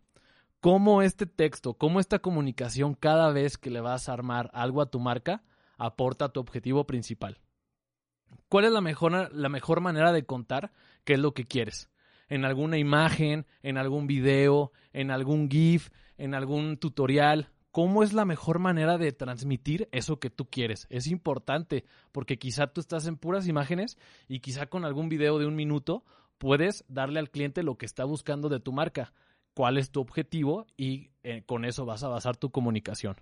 ¿cómo 0.60 1.02
este 1.02 1.26
texto, 1.26 1.74
cómo 1.74 2.00
esta 2.00 2.20
comunicación 2.20 2.94
cada 2.94 3.30
vez 3.30 3.58
que 3.58 3.68
le 3.68 3.82
vas 3.82 4.08
a 4.08 4.14
armar 4.14 4.50
algo 4.54 4.80
a 4.80 4.90
tu 4.90 5.00
marca 5.00 5.42
aporta 5.76 6.32
tu 6.32 6.40
objetivo 6.40 6.86
principal? 6.86 7.42
¿Cuál 8.48 8.64
es 8.64 8.72
la 8.72 8.80
mejor, 8.80 9.34
la 9.34 9.50
mejor 9.50 9.82
manera 9.82 10.12
de 10.12 10.24
contar 10.24 10.72
qué 11.04 11.12
es 11.12 11.18
lo 11.18 11.34
que 11.34 11.44
quieres? 11.44 11.90
En 12.30 12.46
alguna 12.46 12.78
imagen, 12.78 13.44
en 13.62 13.76
algún 13.76 14.06
video, 14.06 14.72
en 14.94 15.10
algún 15.10 15.50
GIF, 15.50 15.90
en 16.16 16.32
algún 16.34 16.78
tutorial, 16.78 17.50
cómo 17.70 18.02
es 18.02 18.12
la 18.12 18.24
mejor 18.24 18.58
manera 18.58 18.98
de 18.98 19.12
transmitir 19.12 19.88
eso 19.92 20.18
que 20.18 20.30
tú 20.30 20.46
quieres. 20.46 20.86
Es 20.90 21.06
importante 21.06 21.84
porque 22.12 22.38
quizá 22.38 22.68
tú 22.68 22.80
estás 22.80 23.06
en 23.06 23.16
puras 23.16 23.46
imágenes 23.46 23.98
y 24.28 24.40
quizá 24.40 24.66
con 24.66 24.84
algún 24.84 25.08
video 25.08 25.38
de 25.38 25.46
un 25.46 25.56
minuto 25.56 26.04
puedes 26.38 26.84
darle 26.88 27.20
al 27.20 27.30
cliente 27.30 27.62
lo 27.62 27.76
que 27.76 27.86
está 27.86 28.04
buscando 28.04 28.48
de 28.48 28.60
tu 28.60 28.72
marca, 28.72 29.12
cuál 29.54 29.78
es 29.78 29.90
tu 29.90 30.00
objetivo 30.00 30.66
y 30.76 31.10
eh, 31.22 31.42
con 31.46 31.64
eso 31.64 31.84
vas 31.84 32.02
a 32.02 32.08
basar 32.08 32.36
tu 32.36 32.50
comunicación. 32.50 33.16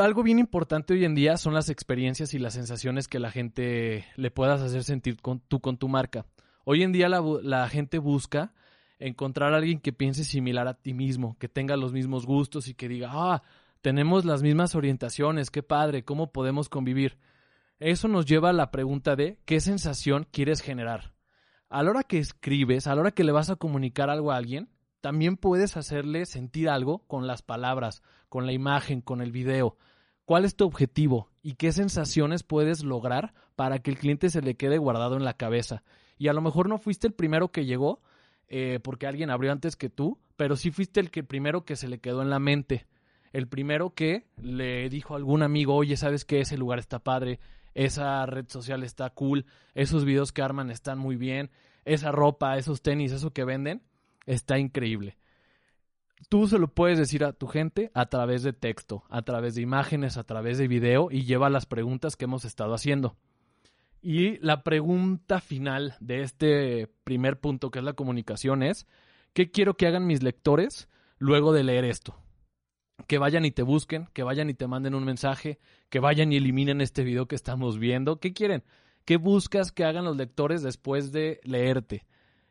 Algo 0.00 0.22
bien 0.22 0.38
importante 0.38 0.94
hoy 0.94 1.04
en 1.04 1.14
día 1.14 1.36
son 1.36 1.52
las 1.52 1.68
experiencias 1.68 2.32
y 2.32 2.38
las 2.38 2.54
sensaciones 2.54 3.08
que 3.08 3.18
la 3.18 3.30
gente 3.30 4.06
le 4.16 4.30
puedas 4.30 4.62
hacer 4.62 4.84
sentir 4.84 5.20
con, 5.20 5.40
tú 5.40 5.60
con 5.60 5.76
tu 5.76 5.88
marca. 5.88 6.24
Hoy 6.64 6.82
en 6.82 6.92
día 6.92 7.10
la, 7.10 7.22
la 7.42 7.68
gente 7.68 7.98
busca 7.98 8.54
encontrar 8.98 9.52
a 9.52 9.58
alguien 9.58 9.80
que 9.80 9.92
piense 9.92 10.24
similar 10.24 10.68
a 10.68 10.74
ti 10.74 10.94
mismo, 10.94 11.36
que 11.38 11.48
tenga 11.48 11.76
los 11.76 11.92
mismos 11.92 12.26
gustos 12.26 12.68
y 12.68 12.74
que 12.74 12.88
diga, 12.88 13.10
ah, 13.12 13.42
tenemos 13.82 14.24
las 14.24 14.42
mismas 14.42 14.74
orientaciones, 14.74 15.50
qué 15.50 15.62
padre, 15.62 16.04
¿cómo 16.04 16.32
podemos 16.32 16.68
convivir? 16.68 17.18
Eso 17.78 18.08
nos 18.08 18.26
lleva 18.26 18.50
a 18.50 18.54
la 18.54 18.70
pregunta 18.70 19.16
de 19.16 19.38
qué 19.44 19.60
sensación 19.60 20.26
quieres 20.30 20.62
generar. 20.62 21.12
A 21.68 21.82
la 21.82 21.90
hora 21.90 22.02
que 22.02 22.18
escribes, 22.18 22.86
a 22.86 22.94
la 22.94 23.02
hora 23.02 23.10
que 23.10 23.24
le 23.24 23.32
vas 23.32 23.50
a 23.50 23.56
comunicar 23.56 24.08
algo 24.08 24.32
a 24.32 24.36
alguien, 24.36 24.70
también 25.00 25.36
puedes 25.36 25.76
hacerle 25.76 26.24
sentir 26.26 26.68
algo 26.68 27.06
con 27.06 27.26
las 27.26 27.42
palabras, 27.42 28.02
con 28.28 28.46
la 28.46 28.52
imagen, 28.52 29.00
con 29.02 29.20
el 29.20 29.30
video. 29.30 29.76
¿Cuál 30.24 30.44
es 30.44 30.56
tu 30.56 30.64
objetivo 30.64 31.30
y 31.42 31.54
qué 31.54 31.70
sensaciones 31.70 32.42
puedes 32.42 32.82
lograr 32.82 33.34
para 33.54 33.78
que 33.78 33.90
el 33.90 33.98
cliente 33.98 34.30
se 34.30 34.42
le 34.42 34.56
quede 34.56 34.78
guardado 34.78 35.16
en 35.16 35.24
la 35.24 35.34
cabeza? 35.34 35.84
Y 36.18 36.28
a 36.28 36.32
lo 36.32 36.40
mejor 36.40 36.68
no 36.68 36.78
fuiste 36.78 37.06
el 37.06 37.12
primero 37.12 37.52
que 37.52 37.66
llegó, 37.66 38.00
eh, 38.48 38.80
porque 38.82 39.06
alguien 39.06 39.30
abrió 39.30 39.52
antes 39.52 39.76
que 39.76 39.90
tú, 39.90 40.18
pero 40.36 40.56
sí 40.56 40.70
fuiste 40.70 41.00
el 41.00 41.10
que 41.10 41.24
primero 41.24 41.64
que 41.64 41.76
se 41.76 41.88
le 41.88 41.98
quedó 41.98 42.22
en 42.22 42.30
la 42.30 42.38
mente. 42.38 42.86
El 43.32 43.48
primero 43.48 43.94
que 43.94 44.26
le 44.36 44.88
dijo 44.88 45.14
a 45.14 45.16
algún 45.16 45.42
amigo, 45.42 45.74
oye, 45.74 45.96
¿sabes 45.96 46.24
qué? 46.24 46.40
Ese 46.40 46.56
lugar 46.56 46.78
está 46.78 47.00
padre, 47.00 47.40
esa 47.74 48.24
red 48.26 48.46
social 48.48 48.82
está 48.82 49.10
cool, 49.10 49.46
esos 49.74 50.04
videos 50.04 50.32
que 50.32 50.42
arman 50.42 50.70
están 50.70 50.98
muy 50.98 51.16
bien, 51.16 51.50
esa 51.84 52.12
ropa, 52.12 52.56
esos 52.56 52.82
tenis, 52.82 53.12
eso 53.12 53.32
que 53.32 53.44
venden, 53.44 53.82
está 54.26 54.58
increíble. 54.58 55.18
Tú 56.28 56.48
se 56.48 56.58
lo 56.58 56.68
puedes 56.68 56.98
decir 56.98 57.24
a 57.24 57.32
tu 57.32 57.46
gente 57.46 57.90
a 57.94 58.06
través 58.06 58.42
de 58.42 58.52
texto, 58.52 59.04
a 59.10 59.22
través 59.22 59.54
de 59.54 59.62
imágenes, 59.62 60.16
a 60.16 60.24
través 60.24 60.56
de 60.58 60.66
video 60.66 61.08
y 61.10 61.24
lleva 61.24 61.50
las 61.50 61.66
preguntas 61.66 62.16
que 62.16 62.24
hemos 62.24 62.44
estado 62.44 62.74
haciendo. 62.74 63.16
Y 64.08 64.38
la 64.38 64.62
pregunta 64.62 65.40
final 65.40 65.96
de 65.98 66.22
este 66.22 66.86
primer 67.02 67.40
punto, 67.40 67.72
que 67.72 67.80
es 67.80 67.84
la 67.84 67.94
comunicación, 67.94 68.62
es, 68.62 68.86
¿qué 69.32 69.50
quiero 69.50 69.76
que 69.76 69.88
hagan 69.88 70.06
mis 70.06 70.22
lectores 70.22 70.88
luego 71.18 71.52
de 71.52 71.64
leer 71.64 71.84
esto? 71.84 72.14
Que 73.08 73.18
vayan 73.18 73.44
y 73.44 73.50
te 73.50 73.64
busquen, 73.64 74.06
que 74.12 74.22
vayan 74.22 74.48
y 74.48 74.54
te 74.54 74.68
manden 74.68 74.94
un 74.94 75.04
mensaje, 75.04 75.58
que 75.88 75.98
vayan 75.98 76.32
y 76.32 76.36
eliminen 76.36 76.80
este 76.80 77.02
video 77.02 77.26
que 77.26 77.34
estamos 77.34 77.80
viendo. 77.80 78.20
¿Qué 78.20 78.32
quieren? 78.32 78.62
¿Qué 79.04 79.16
buscas 79.16 79.72
que 79.72 79.82
hagan 79.82 80.04
los 80.04 80.16
lectores 80.16 80.62
después 80.62 81.10
de 81.10 81.40
leerte? 81.42 82.06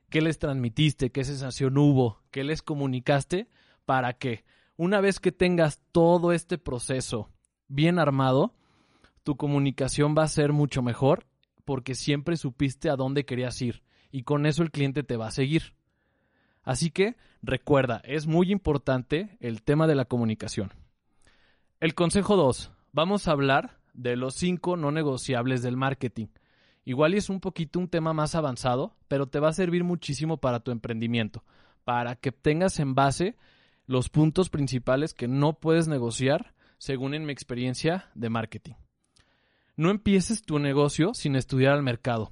¿Qué 0.10 0.20
les 0.20 0.40
transmitiste? 0.40 1.10
¿Qué 1.10 1.24
sensación 1.24 1.78
hubo? 1.78 2.22
¿Qué 2.32 2.44
les 2.44 2.62
comunicaste? 2.62 3.48
Para 3.86 4.12
que 4.12 4.44
una 4.76 5.00
vez 5.00 5.22
que 5.22 5.32
tengas 5.32 5.80
todo 5.94 6.34
este 6.34 6.58
proceso 6.58 7.30
bien 7.70 7.98
armado, 7.98 8.54
tu 9.24 9.38
comunicación 9.38 10.16
va 10.18 10.24
a 10.24 10.28
ser 10.28 10.52
mucho 10.52 10.82
mejor 10.82 11.26
porque 11.66 11.96
siempre 11.96 12.38
supiste 12.38 12.90
a 12.90 12.96
dónde 12.96 13.26
querías 13.26 13.62
ir 13.62 13.84
y 14.12 14.24
con 14.24 14.46
eso 14.46 14.64
el 14.64 14.72
cliente 14.72 15.04
te 15.04 15.18
va 15.18 15.28
a 15.28 15.32
seguir. 15.32 15.74
Así 16.64 16.90
que 16.90 17.16
recuerda, 17.42 18.02
es 18.06 18.28
muy 18.28 18.52
importante 18.52 19.38
el 19.40 19.62
tema 19.62 19.88
de 19.88 19.96
la 19.96 20.06
comunicación. 20.06 20.72
El 21.80 21.94
consejo 21.94 22.38
2. 22.38 22.72
Vamos 22.94 23.28
a 23.28 23.32
hablar 23.32 23.80
de 23.94 24.16
los 24.16 24.36
5 24.36 24.78
no 24.78 24.92
negociables 24.92 25.62
del 25.62 25.78
marketing. 25.78 26.28
Igual 26.86 27.14
es 27.14 27.30
un 27.30 27.40
poquito 27.40 27.80
un 27.80 27.90
tema 27.90 28.14
más 28.14 28.36
avanzado, 28.36 28.96
pero 29.08 29.28
te 29.28 29.40
va 29.40 29.50
a 29.50 29.54
servir 29.54 29.84
muchísimo 29.84 30.38
para 30.38 30.60
tu 30.60 30.72
emprendimiento, 30.72 31.44
para 31.84 32.16
que 32.16 32.32
tengas 32.32 32.80
en 32.80 32.96
base 32.96 33.36
los 33.88 34.10
puntos 34.10 34.50
principales 34.50 35.14
que 35.14 35.28
no 35.28 35.60
puedes 35.60 35.88
negociar 35.88 36.54
según 36.78 37.14
en 37.14 37.26
mi 37.26 37.34
experiencia 37.34 38.10
de 38.16 38.30
marketing. 38.30 38.74
No 39.78 39.90
empieces 39.90 40.42
tu 40.42 40.58
negocio 40.58 41.14
sin 41.14 41.36
estudiar 41.36 41.76
el 41.76 41.84
mercado. 41.84 42.32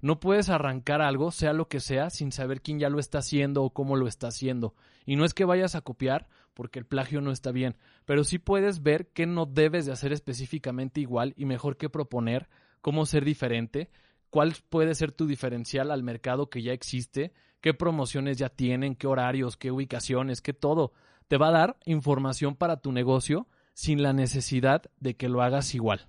No 0.00 0.20
puedes 0.20 0.48
arrancar 0.48 1.02
algo, 1.02 1.32
sea 1.32 1.52
lo 1.52 1.66
que 1.66 1.80
sea, 1.80 2.08
sin 2.08 2.30
saber 2.30 2.60
quién 2.60 2.78
ya 2.78 2.88
lo 2.88 3.00
está 3.00 3.18
haciendo 3.18 3.64
o 3.64 3.70
cómo 3.70 3.96
lo 3.96 4.06
está 4.06 4.28
haciendo. 4.28 4.76
Y 5.04 5.16
no 5.16 5.24
es 5.24 5.34
que 5.34 5.44
vayas 5.44 5.74
a 5.74 5.80
copiar, 5.80 6.28
porque 6.52 6.78
el 6.78 6.86
plagio 6.86 7.20
no 7.20 7.32
está 7.32 7.50
bien, 7.50 7.76
pero 8.04 8.22
sí 8.22 8.38
puedes 8.38 8.84
ver 8.84 9.08
qué 9.08 9.26
no 9.26 9.44
debes 9.44 9.86
de 9.86 9.92
hacer 9.92 10.12
específicamente 10.12 11.00
igual 11.00 11.34
y 11.36 11.46
mejor 11.46 11.76
que 11.76 11.90
proponer, 11.90 12.48
cómo 12.80 13.06
ser 13.06 13.24
diferente, 13.24 13.90
cuál 14.30 14.54
puede 14.68 14.94
ser 14.94 15.10
tu 15.10 15.26
diferencial 15.26 15.90
al 15.90 16.04
mercado 16.04 16.48
que 16.48 16.62
ya 16.62 16.72
existe, 16.72 17.32
qué 17.60 17.74
promociones 17.74 18.38
ya 18.38 18.50
tienen, 18.50 18.94
qué 18.94 19.08
horarios, 19.08 19.56
qué 19.56 19.72
ubicaciones, 19.72 20.42
qué 20.42 20.52
todo. 20.52 20.92
Te 21.26 21.38
va 21.38 21.48
a 21.48 21.58
dar 21.58 21.76
información 21.86 22.54
para 22.54 22.76
tu 22.76 22.92
negocio 22.92 23.48
sin 23.72 24.00
la 24.00 24.12
necesidad 24.12 24.82
de 25.00 25.16
que 25.16 25.28
lo 25.28 25.42
hagas 25.42 25.74
igual. 25.74 26.06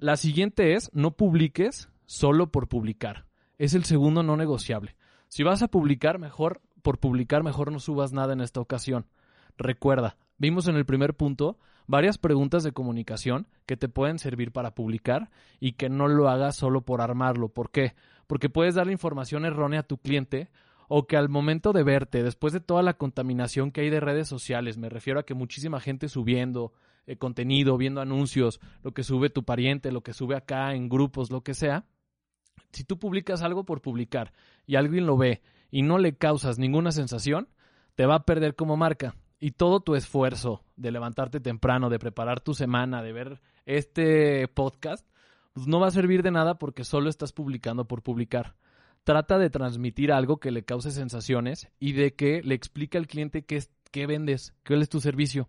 La 0.00 0.16
siguiente 0.16 0.74
es, 0.74 0.90
no 0.94 1.16
publiques 1.16 1.88
solo 2.06 2.52
por 2.52 2.68
publicar. 2.68 3.26
Es 3.58 3.74
el 3.74 3.82
segundo 3.82 4.22
no 4.22 4.36
negociable. 4.36 4.94
Si 5.26 5.42
vas 5.42 5.60
a 5.62 5.68
publicar, 5.68 6.20
mejor, 6.20 6.60
por 6.82 6.98
publicar, 6.98 7.42
mejor 7.42 7.72
no 7.72 7.80
subas 7.80 8.12
nada 8.12 8.32
en 8.32 8.40
esta 8.40 8.60
ocasión. 8.60 9.06
Recuerda, 9.56 10.16
vimos 10.38 10.68
en 10.68 10.76
el 10.76 10.86
primer 10.86 11.14
punto 11.14 11.58
varias 11.88 12.16
preguntas 12.16 12.62
de 12.62 12.70
comunicación 12.70 13.48
que 13.66 13.76
te 13.76 13.88
pueden 13.88 14.20
servir 14.20 14.52
para 14.52 14.72
publicar 14.72 15.30
y 15.58 15.72
que 15.72 15.88
no 15.88 16.06
lo 16.06 16.28
hagas 16.28 16.54
solo 16.54 16.82
por 16.82 17.00
armarlo. 17.00 17.48
¿Por 17.48 17.72
qué? 17.72 17.96
Porque 18.28 18.48
puedes 18.48 18.76
darle 18.76 18.92
información 18.92 19.44
errónea 19.44 19.80
a 19.80 19.86
tu 19.88 19.98
cliente 19.98 20.48
o 20.86 21.08
que 21.08 21.16
al 21.16 21.28
momento 21.28 21.72
de 21.72 21.82
verte, 21.82 22.22
después 22.22 22.52
de 22.52 22.60
toda 22.60 22.84
la 22.84 22.94
contaminación 22.94 23.72
que 23.72 23.80
hay 23.80 23.90
de 23.90 23.98
redes 23.98 24.28
sociales, 24.28 24.78
me 24.78 24.90
refiero 24.90 25.18
a 25.18 25.24
que 25.24 25.34
muchísima 25.34 25.80
gente 25.80 26.08
subiendo 26.08 26.72
eh, 27.08 27.16
contenido, 27.16 27.76
viendo 27.76 28.00
anuncios, 28.00 28.60
lo 28.82 28.92
que 28.92 29.02
sube 29.02 29.30
tu 29.30 29.44
pariente, 29.44 29.90
lo 29.90 30.02
que 30.02 30.12
sube 30.12 30.36
acá 30.36 30.74
en 30.74 30.88
grupos, 30.88 31.30
lo 31.30 31.42
que 31.42 31.54
sea, 31.54 31.84
si 32.70 32.84
tú 32.84 32.98
publicas 32.98 33.42
algo 33.42 33.64
por 33.64 33.80
publicar 33.80 34.32
y 34.66 34.76
alguien 34.76 35.06
lo 35.06 35.16
ve 35.16 35.42
y 35.70 35.82
no 35.82 35.98
le 35.98 36.16
causas 36.16 36.58
ninguna 36.58 36.92
sensación, 36.92 37.48
te 37.94 38.06
va 38.06 38.16
a 38.16 38.24
perder 38.24 38.54
como 38.54 38.76
marca. 38.76 39.16
Y 39.40 39.52
todo 39.52 39.80
tu 39.80 39.94
esfuerzo 39.94 40.64
de 40.76 40.90
levantarte 40.90 41.40
temprano, 41.40 41.90
de 41.90 41.98
preparar 41.98 42.40
tu 42.40 42.54
semana, 42.54 43.02
de 43.02 43.12
ver 43.12 43.40
este 43.66 44.48
podcast, 44.48 45.06
pues 45.52 45.66
no 45.66 45.80
va 45.80 45.88
a 45.88 45.92
servir 45.92 46.22
de 46.22 46.30
nada 46.30 46.58
porque 46.58 46.84
solo 46.84 47.08
estás 47.08 47.32
publicando 47.32 47.86
por 47.86 48.02
publicar 48.02 48.56
trata 49.08 49.38
de 49.38 49.48
transmitir 49.48 50.12
algo 50.12 50.38
que 50.38 50.50
le 50.50 50.66
cause 50.66 50.90
sensaciones 50.90 51.70
y 51.80 51.92
de 51.92 52.14
que 52.14 52.42
le 52.42 52.54
explique 52.54 52.98
al 52.98 53.06
cliente 53.06 53.42
qué, 53.42 53.64
qué 53.90 54.06
vendes, 54.06 54.52
cuál 54.66 54.82
es 54.82 54.90
tu 54.90 55.00
servicio. 55.00 55.48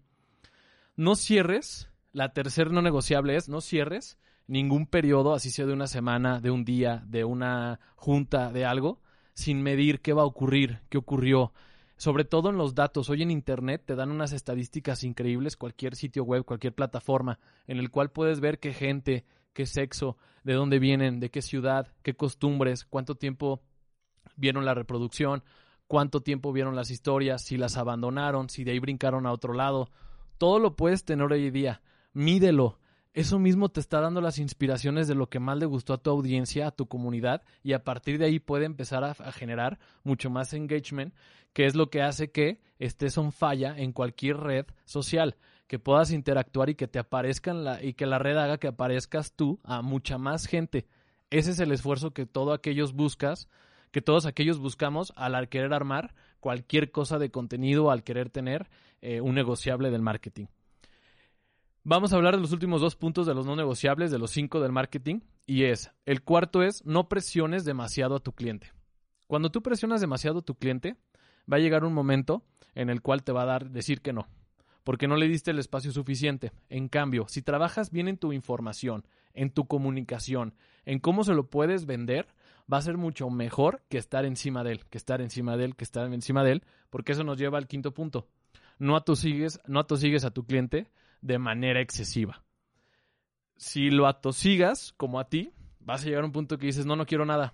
No 1.00 1.16
cierres, 1.16 1.90
la 2.12 2.34
tercera 2.34 2.72
no 2.72 2.82
negociable 2.82 3.38
es 3.38 3.48
no 3.48 3.62
cierres 3.62 4.20
ningún 4.48 4.86
periodo, 4.86 5.34
así 5.34 5.50
sea 5.50 5.66
de 5.66 5.72
una 5.72 5.88
semana, 5.88 6.42
de 6.42 6.52
un 6.52 6.66
día, 6.66 7.06
de 7.08 7.24
una 7.24 7.80
junta, 7.96 8.52
de 8.52 8.66
algo, 8.66 9.00
sin 9.34 9.62
medir 9.62 10.02
qué 10.02 10.12
va 10.12 10.24
a 10.24 10.26
ocurrir, 10.26 10.82
qué 10.90 10.98
ocurrió. 10.98 11.54
Sobre 11.96 12.26
todo 12.26 12.50
en 12.50 12.58
los 12.58 12.76
datos. 12.76 13.10
Hoy 13.10 13.22
en 13.22 13.32
Internet 13.32 13.84
te 13.86 13.96
dan 13.96 14.12
unas 14.12 14.34
estadísticas 14.34 15.06
increíbles, 15.06 15.56
cualquier 15.56 15.96
sitio 15.96 16.26
web, 16.26 16.44
cualquier 16.44 16.76
plataforma, 16.76 17.40
en 17.66 17.78
el 17.78 17.92
cual 17.92 18.12
puedes 18.12 18.42
ver 18.42 18.60
qué 18.60 18.74
gente, 18.74 19.24
qué 19.54 19.66
sexo, 19.66 20.18
de 20.44 20.52
dónde 20.52 20.80
vienen, 20.80 21.22
de 21.22 21.32
qué 21.32 21.42
ciudad, 21.42 21.94
qué 22.04 22.14
costumbres, 22.14 22.84
cuánto 22.84 23.16
tiempo 23.16 23.62
vieron 24.36 24.66
la 24.66 24.74
reproducción, 24.74 25.46
cuánto 25.88 26.20
tiempo 26.20 26.52
vieron 26.52 26.76
las 26.76 26.92
historias, 26.92 27.42
si 27.42 27.56
las 27.56 27.78
abandonaron, 27.78 28.50
si 28.50 28.66
de 28.66 28.72
ahí 28.72 28.80
brincaron 28.80 29.26
a 29.26 29.32
otro 29.32 29.54
lado. 29.54 29.90
Todo 30.40 30.58
lo 30.58 30.78
puedes 30.78 31.04
tener 31.04 31.30
hoy 31.32 31.52
día. 31.52 31.82
Mídelo. 32.14 32.80
Eso 33.14 33.40
mismo 33.40 33.68
te 33.68 33.82
está 33.82 34.00
dando 34.00 34.22
las 34.22 34.40
inspiraciones 34.40 35.10
de 35.10 35.14
lo 35.14 35.30
que 35.30 35.40
más 35.40 35.58
le 35.58 35.66
gustó 35.66 35.94
a 35.94 35.98
tu 35.98 36.10
audiencia, 36.12 36.68
a 36.68 36.72
tu 36.72 36.88
comunidad, 36.88 37.44
y 37.62 37.74
a 37.74 37.84
partir 37.84 38.18
de 38.18 38.26
ahí 38.26 38.40
puede 38.40 38.66
empezar 38.66 39.04
a, 39.04 39.12
a 39.12 39.32
generar 39.34 39.80
mucho 40.04 40.30
más 40.30 40.54
engagement, 40.54 41.14
que 41.52 41.66
es 41.66 41.76
lo 41.76 41.90
que 41.90 42.02
hace 42.02 42.32
que 42.32 42.62
estés 42.78 43.18
on 43.18 43.34
falla 43.34 43.78
en 43.78 43.92
cualquier 43.92 44.38
red 44.38 44.66
social 44.86 45.36
que 45.68 45.78
puedas 45.78 46.12
interactuar 46.12 46.70
y 46.70 46.76
que 46.76 46.88
te 46.88 47.00
aparezcan 47.00 47.66
la, 47.66 47.84
y 47.84 47.94
que 47.94 48.06
la 48.06 48.18
red 48.18 48.38
haga 48.38 48.60
que 48.60 48.68
aparezcas 48.68 49.34
tú 49.34 49.60
a 49.64 49.82
mucha 49.82 50.18
más 50.18 50.46
gente. 50.46 50.88
Ese 51.32 51.52
es 51.52 51.60
el 51.60 51.74
esfuerzo 51.74 52.12
que 52.12 52.26
todos 52.26 52.58
aquellos 52.58 52.94
buscas, 52.94 53.50
que 53.92 54.02
todos 54.02 54.26
aquellos 54.26 54.60
buscamos 54.60 55.12
al 55.18 55.50
querer 55.50 55.74
armar 55.74 56.16
cualquier 56.40 56.92
cosa 56.92 57.20
de 57.20 57.30
contenido, 57.30 57.92
al 57.92 58.04
querer 58.04 58.30
tener 58.30 58.70
eh, 59.02 59.22
un 59.22 59.36
negociable 59.36 59.92
del 59.92 60.02
marketing. 60.02 60.46
Vamos 61.84 62.12
a 62.12 62.18
hablar 62.18 62.36
de 62.36 62.42
los 62.42 62.52
últimos 62.52 62.82
dos 62.82 62.96
puntos 62.96 63.26
de 63.26 63.34
los 63.34 63.46
no 63.46 63.56
negociables, 63.56 64.12
de 64.12 64.20
los 64.20 64.32
cinco 64.32 64.60
del 64.60 64.72
marketing, 64.72 65.22
y 65.46 65.64
es, 65.64 65.92
el 66.06 66.24
cuarto 66.24 66.62
es, 66.62 66.86
no 66.86 67.10
presiones 67.10 67.66
demasiado 67.66 68.16
a 68.16 68.20
tu 68.20 68.34
cliente. 68.34 68.72
Cuando 69.28 69.50
tú 69.50 69.62
presionas 69.62 70.02
demasiado 70.02 70.40
a 70.40 70.44
tu 70.44 70.56
cliente, 70.56 70.98
va 71.52 71.58
a 71.58 71.60
llegar 71.60 71.84
un 71.84 71.94
momento 71.94 72.44
en 72.76 72.90
el 72.90 73.02
cual 73.02 73.24
te 73.24 73.32
va 73.32 73.44
a 73.44 73.46
dar 73.46 73.70
decir 73.70 74.02
que 74.02 74.14
no 74.14 74.28
porque 74.90 75.08
no 75.08 75.18
le 75.18 75.28
diste 75.28 75.52
el 75.52 75.60
espacio 75.60 75.92
suficiente. 75.92 76.52
En 76.68 76.88
cambio, 76.88 77.28
si 77.28 77.44
trabajas 77.44 77.92
bien 77.92 78.08
en 78.08 78.18
tu 78.18 78.34
información, 78.34 79.06
en 79.36 79.52
tu 79.52 79.68
comunicación, 79.68 80.56
en 80.84 81.00
cómo 81.00 81.24
se 81.24 81.36
lo 81.36 81.48
puedes 81.48 81.86
vender, 81.86 82.28
va 82.72 82.78
a 82.78 82.82
ser 82.82 82.98
mucho 82.98 83.30
mejor 83.30 83.84
que 83.88 84.00
estar 84.00 84.26
encima 84.26 84.64
de 84.64 84.72
él, 84.72 84.86
que 84.90 84.98
estar 84.98 85.22
encima 85.22 85.58
de 85.58 85.66
él, 85.66 85.76
que 85.76 85.84
estar 85.84 86.12
encima 86.12 86.44
de 86.44 86.54
él, 86.54 86.64
porque 86.90 87.12
eso 87.12 87.24
nos 87.24 87.38
lleva 87.38 87.60
al 87.60 87.68
quinto 87.68 87.94
punto. 87.94 88.28
No 88.80 88.96
atosigues, 88.96 89.60
no 89.68 89.80
atosigues 89.80 90.26
a 90.26 90.32
tu 90.32 90.46
cliente 90.46 90.90
de 91.22 91.38
manera 91.38 91.82
excesiva. 91.82 92.44
Si 93.58 93.90
lo 93.90 94.08
atosigas 94.08 94.94
como 94.98 95.20
a 95.20 95.28
ti, 95.28 95.52
vas 95.80 96.02
a 96.02 96.06
llegar 96.06 96.24
a 96.24 96.26
un 96.26 96.32
punto 96.32 96.58
que 96.58 96.68
dices, 96.68 96.86
no, 96.86 96.96
no 96.96 97.06
quiero 97.06 97.26
nada. 97.26 97.54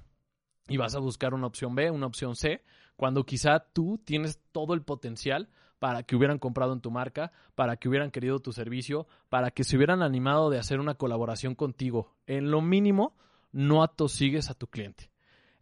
Y 0.67 0.77
vas 0.77 0.95
a 0.95 0.99
buscar 0.99 1.33
una 1.33 1.47
opción 1.47 1.75
B, 1.75 1.91
una 1.91 2.05
opción 2.05 2.35
C, 2.35 2.63
cuando 2.95 3.25
quizá 3.25 3.59
tú 3.59 3.99
tienes 4.05 4.39
todo 4.51 4.73
el 4.73 4.83
potencial 4.83 5.49
para 5.79 6.03
que 6.03 6.15
hubieran 6.15 6.39
comprado 6.39 6.73
en 6.73 6.81
tu 6.81 6.91
marca, 6.91 7.31
para 7.55 7.77
que 7.77 7.89
hubieran 7.89 8.11
querido 8.11 8.39
tu 8.39 8.53
servicio, 8.53 9.07
para 9.29 9.51
que 9.51 9.63
se 9.63 9.75
hubieran 9.75 10.01
animado 10.01 10.49
de 10.49 10.59
hacer 10.59 10.79
una 10.79 10.95
colaboración 10.95 11.55
contigo. 11.55 12.15
En 12.27 12.51
lo 12.51 12.61
mínimo, 12.61 13.15
no 13.51 13.83
atosigues 13.83 14.49
a 14.49 14.53
tu 14.53 14.67
cliente. 14.67 15.09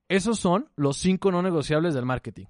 Esos 0.10 0.40
son 0.40 0.70
los 0.76 0.98
cinco 0.98 1.32
no 1.32 1.42
negociables 1.42 1.94
del 1.94 2.06
marketing. 2.06 2.46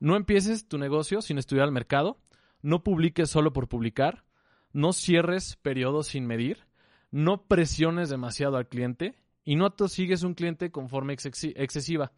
No 0.00 0.16
empieces 0.16 0.66
tu 0.66 0.78
negocio 0.78 1.22
sin 1.22 1.38
estudiar 1.38 1.66
el 1.66 1.72
mercado, 1.72 2.18
no 2.62 2.82
publiques 2.82 3.28
solo 3.28 3.52
por 3.52 3.68
publicar, 3.68 4.24
no 4.72 4.92
cierres 4.92 5.56
periodos 5.56 6.08
sin 6.08 6.26
medir, 6.26 6.64
no 7.10 7.42
presiones 7.46 8.08
demasiado 8.08 8.56
al 8.56 8.68
cliente 8.68 9.14
y 9.44 9.56
no 9.56 9.66
atosigues 9.66 10.22
un 10.22 10.34
cliente 10.34 10.70
con 10.70 10.88
forma 10.88 11.12
excesiva. 11.12 12.12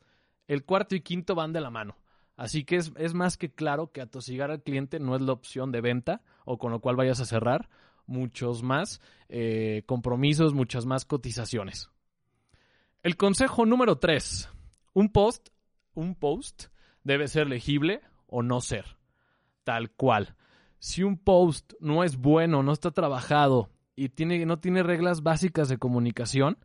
El 0.47 0.65
cuarto 0.65 0.95
y 0.95 1.01
quinto 1.01 1.35
van 1.35 1.53
de 1.53 1.61
la 1.61 1.71
mano. 1.71 1.97
Así 2.37 2.65
que 2.65 2.77
es, 2.77 3.15
más 3.15 3.37
que 3.37 3.53
claro 3.53 3.93
que 3.93 4.01
atosigar 4.01 4.51
al 4.51 4.63
cliente 4.63 4.99
no 4.99 5.15
es 5.15 5.23
la 5.23 5.33
opción 5.33 5.71
de 5.73 5.81
venta 5.81 6.23
o 6.45 6.59
con 6.59 6.73
lo 6.73 6.81
cual 6.81 6.97
vayas 6.97 7.21
a 7.21 7.27
cerrar 7.27 7.69
muchos 8.07 8.63
más 8.63 9.01
eh, 9.29 9.83
compromisos, 9.87 10.53
muchas 10.53 10.85
más 10.85 11.05
cotizaciones. 11.05 11.91
El 13.03 13.17
consejo 13.17 13.67
número 13.67 13.99
3. 13.99 14.49
Un 14.95 15.11
post, 15.11 15.49
un 15.95 16.15
post 16.15 16.67
debe 17.05 17.29
ser 17.29 17.49
legible 17.49 18.01
o 18.27 18.43
no 18.43 18.61
ser. 18.61 18.97
Tal 19.65 19.91
cual. 19.91 20.37
Si 20.79 21.03
un 21.03 21.17
post 21.17 21.73
no 21.81 22.05
es 22.05 22.19
bueno, 22.19 22.63
no 22.63 22.73
está 22.73 22.91
trabajado 22.91 23.71
y 23.97 24.11
tiene, 24.11 24.45
no 24.45 24.59
tiene 24.59 24.83
reglas 24.83 25.23
básicas 25.23 25.69
de 25.69 25.79
comunicación, 25.79 26.59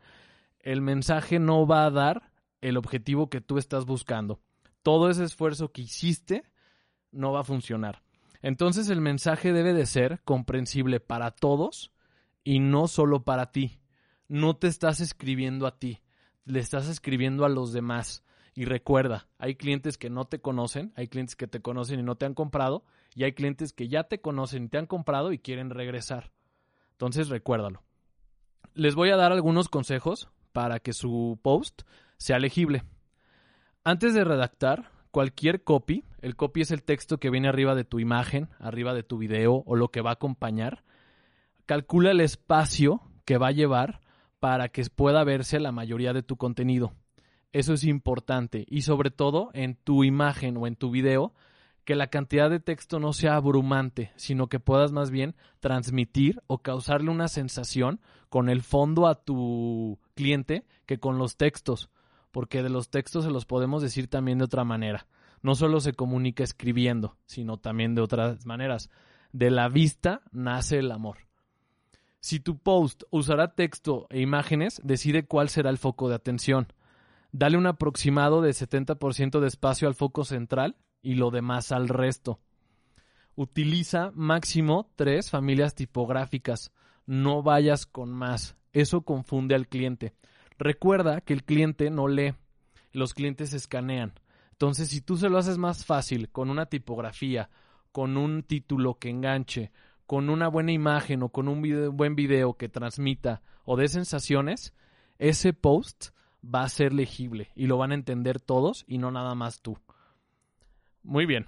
el 0.59 0.81
mensaje 0.81 1.39
no 1.39 1.65
va 1.65 1.85
a 1.85 1.91
dar 1.91 2.31
el 2.61 2.77
objetivo 2.77 3.29
que 3.29 3.41
tú 3.41 3.57
estás 3.57 3.85
buscando. 3.85 4.41
Todo 4.83 5.09
ese 5.09 5.23
esfuerzo 5.23 5.71
que 5.71 5.83
hiciste 5.83 6.43
no 7.11 7.31
va 7.31 7.41
a 7.41 7.45
funcionar. 7.45 8.01
Entonces 8.41 8.89
el 8.89 9.01
mensaje 9.01 9.53
debe 9.53 9.73
de 9.73 9.85
ser 9.85 10.21
comprensible 10.23 10.99
para 10.99 11.31
todos 11.31 11.91
y 12.43 12.59
no 12.59 12.87
solo 12.87 13.23
para 13.23 13.51
ti. 13.51 13.79
No 14.27 14.55
te 14.55 14.67
estás 14.67 14.99
escribiendo 14.99 15.67
a 15.67 15.77
ti, 15.77 16.01
le 16.45 16.59
estás 16.59 16.87
escribiendo 16.87 17.45
a 17.45 17.49
los 17.49 17.73
demás. 17.73 18.23
Y 18.53 18.65
recuerda, 18.65 19.27
hay 19.37 19.55
clientes 19.55 19.97
que 19.97 20.09
no 20.09 20.25
te 20.25 20.39
conocen, 20.39 20.91
hay 20.95 21.07
clientes 21.07 21.35
que 21.35 21.47
te 21.47 21.61
conocen 21.61 21.99
y 21.99 22.03
no 22.03 22.15
te 22.15 22.25
han 22.25 22.33
comprado, 22.33 22.83
y 23.15 23.23
hay 23.23 23.33
clientes 23.33 23.73
que 23.73 23.87
ya 23.87 24.03
te 24.03 24.21
conocen 24.21 24.65
y 24.65 24.67
te 24.69 24.77
han 24.77 24.87
comprado 24.87 25.31
y 25.31 25.39
quieren 25.39 25.69
regresar. 25.69 26.31
Entonces 26.91 27.29
recuérdalo. 27.29 27.83
Les 28.73 28.95
voy 28.95 29.09
a 29.09 29.17
dar 29.17 29.31
algunos 29.31 29.69
consejos 29.69 30.29
para 30.51 30.79
que 30.79 30.93
su 30.93 31.39
post 31.41 31.83
sea 32.17 32.39
legible. 32.39 32.83
Antes 33.83 34.13
de 34.13 34.23
redactar 34.23 34.91
cualquier 35.11 35.63
copy, 35.63 36.03
el 36.21 36.35
copy 36.35 36.61
es 36.61 36.71
el 36.71 36.83
texto 36.83 37.17
que 37.17 37.29
viene 37.29 37.47
arriba 37.47 37.75
de 37.75 37.85
tu 37.85 37.99
imagen, 37.99 38.49
arriba 38.59 38.93
de 38.93 39.03
tu 39.03 39.17
video 39.17 39.63
o 39.65 39.75
lo 39.75 39.89
que 39.89 40.01
va 40.01 40.11
a 40.11 40.13
acompañar, 40.13 40.83
calcula 41.65 42.11
el 42.11 42.21
espacio 42.21 43.01
que 43.25 43.37
va 43.37 43.47
a 43.47 43.51
llevar 43.51 44.01
para 44.39 44.69
que 44.69 44.83
pueda 44.93 45.23
verse 45.23 45.59
la 45.59 45.71
mayoría 45.71 46.13
de 46.13 46.23
tu 46.23 46.37
contenido. 46.37 46.93
Eso 47.51 47.73
es 47.73 47.83
importante 47.83 48.65
y 48.69 48.83
sobre 48.83 49.09
todo 49.11 49.49
en 49.53 49.75
tu 49.75 50.03
imagen 50.03 50.57
o 50.57 50.67
en 50.67 50.75
tu 50.75 50.91
video, 50.91 51.33
que 51.83 51.95
la 51.95 52.07
cantidad 52.07 52.51
de 52.51 52.59
texto 52.59 52.99
no 52.99 53.13
sea 53.13 53.35
abrumante, 53.35 54.11
sino 54.15 54.47
que 54.47 54.59
puedas 54.59 54.91
más 54.91 55.09
bien 55.09 55.35
transmitir 55.59 56.43
o 56.45 56.59
causarle 56.59 57.09
una 57.09 57.27
sensación 57.27 57.99
con 58.29 58.49
el 58.49 58.61
fondo 58.61 59.07
a 59.07 59.15
tu 59.15 59.97
cliente 60.13 60.65
que 60.85 60.99
con 60.99 61.17
los 61.17 61.35
textos, 61.35 61.89
porque 62.31 62.61
de 62.61 62.69
los 62.69 62.91
textos 62.91 63.25
se 63.25 63.31
los 63.31 63.45
podemos 63.45 63.81
decir 63.81 64.07
también 64.07 64.37
de 64.37 64.45
otra 64.45 64.63
manera. 64.63 65.07
No 65.41 65.55
solo 65.55 65.79
se 65.79 65.93
comunica 65.93 66.43
escribiendo, 66.43 67.17
sino 67.25 67.57
también 67.57 67.95
de 67.95 68.01
otras 68.01 68.45
maneras. 68.45 68.91
De 69.31 69.49
la 69.49 69.69
vista 69.69 70.21
nace 70.31 70.77
el 70.77 70.91
amor. 70.91 71.17
Si 72.19 72.39
tu 72.39 72.59
post 72.59 73.03
usará 73.09 73.55
texto 73.55 74.05
e 74.09 74.19
imágenes, 74.19 74.81
decide 74.83 75.25
cuál 75.25 75.49
será 75.49 75.69
el 75.69 75.77
foco 75.77 76.09
de 76.09 76.15
atención. 76.15 76.67
Dale 77.31 77.57
un 77.57 77.67
aproximado 77.67 78.41
de 78.41 78.51
70% 78.51 79.39
de 79.39 79.47
espacio 79.47 79.87
al 79.87 79.95
foco 79.95 80.25
central 80.25 80.77
y 81.01 81.15
lo 81.15 81.29
demás 81.29 81.71
al 81.71 81.87
resto. 81.87 82.39
Utiliza 83.35 84.11
máximo 84.15 84.91
tres 84.95 85.29
familias 85.29 85.75
tipográficas. 85.75 86.71
No 87.05 87.43
vayas 87.43 87.85
con 87.85 88.11
más. 88.11 88.55
Eso 88.73 89.01
confunde 89.01 89.55
al 89.55 89.67
cliente. 89.67 90.13
Recuerda 90.57 91.21
que 91.21 91.33
el 91.33 91.43
cliente 91.43 91.89
no 91.89 92.07
lee. 92.07 92.33
Los 92.91 93.13
clientes 93.13 93.53
escanean. 93.53 94.13
Entonces, 94.51 94.89
si 94.89 94.99
tú 94.99 95.15
se 95.15 95.29
lo 95.29 95.37
haces 95.37 95.57
más 95.57 95.85
fácil 95.85 96.29
con 96.29 96.49
una 96.49 96.65
tipografía, 96.65 97.49
con 97.91 98.17
un 98.17 98.43
título 98.43 98.95
que 98.95 99.09
enganche, 99.09 99.71
con 100.05 100.29
una 100.29 100.47
buena 100.47 100.71
imagen 100.71 101.23
o 101.23 101.29
con 101.29 101.47
un 101.47 101.95
buen 101.95 102.15
video 102.15 102.55
que 102.55 102.67
transmita 102.67 103.41
o 103.63 103.77
de 103.77 103.87
sensaciones, 103.87 104.73
ese 105.17 105.53
post 105.53 106.07
va 106.43 106.63
a 106.63 106.69
ser 106.69 106.93
legible 106.93 107.51
y 107.55 107.67
lo 107.67 107.77
van 107.77 107.91
a 107.91 107.95
entender 107.95 108.39
todos 108.39 108.83
y 108.87 108.97
no 108.97 109.11
nada 109.11 109.35
más 109.35 109.61
tú. 109.61 109.77
Muy 111.03 111.25
bien. 111.25 111.47